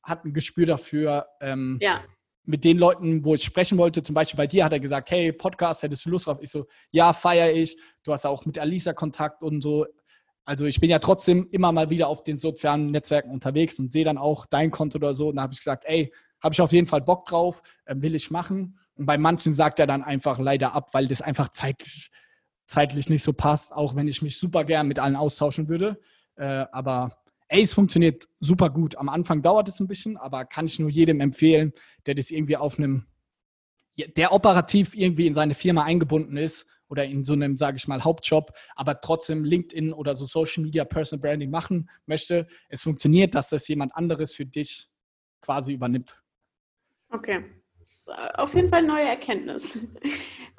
[0.01, 1.27] hat ein Gespür dafür.
[1.41, 2.01] Ähm, ja
[2.43, 5.31] mit den Leuten, wo ich sprechen wollte, zum Beispiel bei dir, hat er gesagt, hey,
[5.31, 6.39] Podcast, hättest du Lust drauf?
[6.41, 7.77] Ich so, ja, feiere ich.
[8.03, 9.85] Du hast auch mit Alisa Kontakt und so.
[10.43, 14.03] Also ich bin ja trotzdem immer mal wieder auf den sozialen Netzwerken unterwegs und sehe
[14.03, 15.29] dann auch dein Konto oder so.
[15.29, 16.11] Und da habe ich gesagt, ey,
[16.41, 18.79] habe ich auf jeden Fall Bock drauf, äh, will ich machen.
[18.95, 22.09] Und bei manchen sagt er dann einfach leider ab, weil das einfach zeitlich,
[22.65, 25.99] zeitlich nicht so passt, auch wenn ich mich super gern mit allen austauschen würde.
[26.35, 27.20] Äh, aber
[27.53, 28.95] Es funktioniert super gut.
[28.97, 31.73] Am Anfang dauert es ein bisschen, aber kann ich nur jedem empfehlen,
[32.05, 33.07] der das irgendwie auf einem,
[34.15, 38.05] der operativ irgendwie in seine Firma eingebunden ist oder in so einem, sage ich mal,
[38.05, 42.47] Hauptjob, aber trotzdem LinkedIn oder so Social Media Personal Branding machen möchte.
[42.69, 44.87] Es funktioniert, dass das jemand anderes für dich
[45.41, 46.21] quasi übernimmt.
[47.09, 47.43] Okay.
[48.35, 49.79] Auf jeden Fall neue Erkenntnis.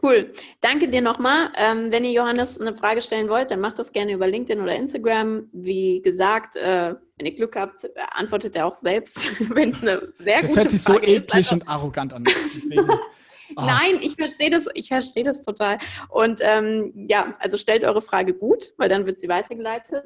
[0.05, 0.33] Cool.
[0.61, 1.53] Danke dir nochmal.
[1.57, 4.75] Ähm, wenn ihr Johannes eine Frage stellen wollt, dann macht das gerne über LinkedIn oder
[4.75, 5.49] Instagram.
[5.53, 10.43] Wie gesagt, äh, wenn ihr Glück habt, antwortet er auch selbst, wenn es eine sehr
[10.43, 10.57] das gute Frage ist.
[10.57, 12.25] Das hört sich so eklig also, und arrogant an.
[13.57, 13.63] Oh.
[13.63, 15.79] Nein, ich verstehe das, ich verstehe das total.
[16.09, 20.05] Und ähm, ja, also stellt eure Frage gut, weil dann wird sie weitergeleitet.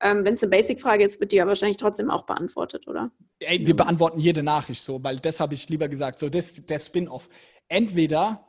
[0.00, 3.10] Ähm, wenn es eine Basic-Frage ist, wird die ja wahrscheinlich trotzdem auch beantwortet, oder?
[3.40, 6.18] Ey, wir beantworten jede Nachricht so, weil das habe ich lieber gesagt.
[6.18, 7.28] So, das der Spin-off.
[7.68, 8.46] Entweder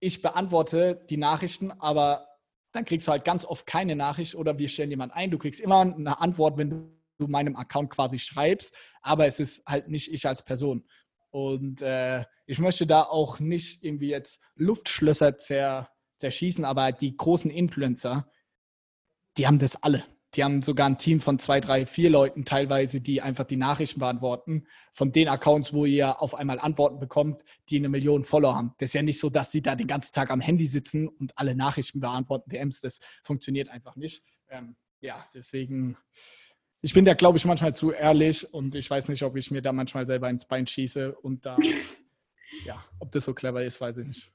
[0.00, 2.28] ich beantworte die Nachrichten, aber
[2.72, 5.30] dann kriegst du halt ganz oft keine Nachricht oder wir stellen jemand ein.
[5.30, 9.62] Du kriegst immer eine Antwort, wenn du du meinem Account quasi schreibst, aber es ist
[9.66, 10.84] halt nicht ich als Person.
[11.30, 17.50] Und äh, ich möchte da auch nicht irgendwie jetzt Luftschlösser zer, zerschießen, aber die großen
[17.50, 18.30] Influencer,
[19.36, 20.04] die haben das alle.
[20.34, 24.00] Die haben sogar ein Team von zwei, drei, vier Leuten teilweise, die einfach die Nachrichten
[24.00, 24.66] beantworten.
[24.92, 28.74] Von den Accounts, wo ihr auf einmal Antworten bekommt, die eine Million Follower haben.
[28.78, 31.32] Das ist ja nicht so, dass sie da den ganzen Tag am Handy sitzen und
[31.38, 32.80] alle Nachrichten beantworten, DMs.
[32.80, 34.24] Das funktioniert einfach nicht.
[34.48, 35.96] Ähm, ja, deswegen,
[36.82, 39.62] ich bin da, glaube ich, manchmal zu ehrlich und ich weiß nicht, ob ich mir
[39.62, 41.56] da manchmal selber ins Bein schieße und da,
[42.64, 44.32] ja, ob das so clever ist, weiß ich nicht.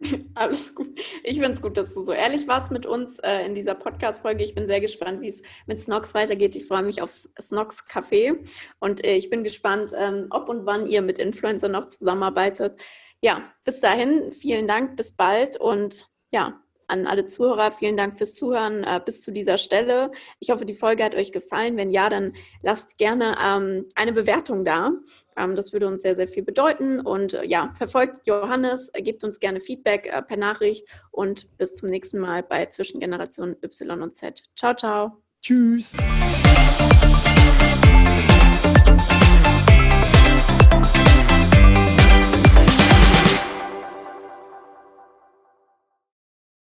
[0.34, 0.98] Alles gut.
[1.24, 4.42] Ich finde es gut, dass du so ehrlich warst mit uns äh, in dieser Podcast-Folge.
[4.42, 6.56] Ich bin sehr gespannt, wie es mit Snox weitergeht.
[6.56, 8.38] Ich freue mich aufs Snox Café
[8.78, 12.80] und äh, ich bin gespannt, ähm, ob und wann ihr mit Influencern noch zusammenarbeitet.
[13.20, 18.34] Ja, bis dahin, vielen Dank, bis bald und ja, an alle Zuhörer, vielen Dank fürs
[18.34, 20.10] Zuhören äh, bis zu dieser Stelle.
[20.40, 21.76] Ich hoffe, die Folge hat euch gefallen.
[21.76, 24.92] Wenn ja, dann lasst gerne ähm, eine Bewertung da.
[25.36, 27.00] Ähm, das würde uns sehr, sehr viel bedeuten.
[27.00, 31.76] Und äh, ja, verfolgt Johannes, äh, gebt uns gerne Feedback äh, per Nachricht und bis
[31.76, 34.42] zum nächsten Mal bei Zwischengeneration Y und Z.
[34.56, 35.22] Ciao, ciao.
[35.42, 35.96] Tschüss.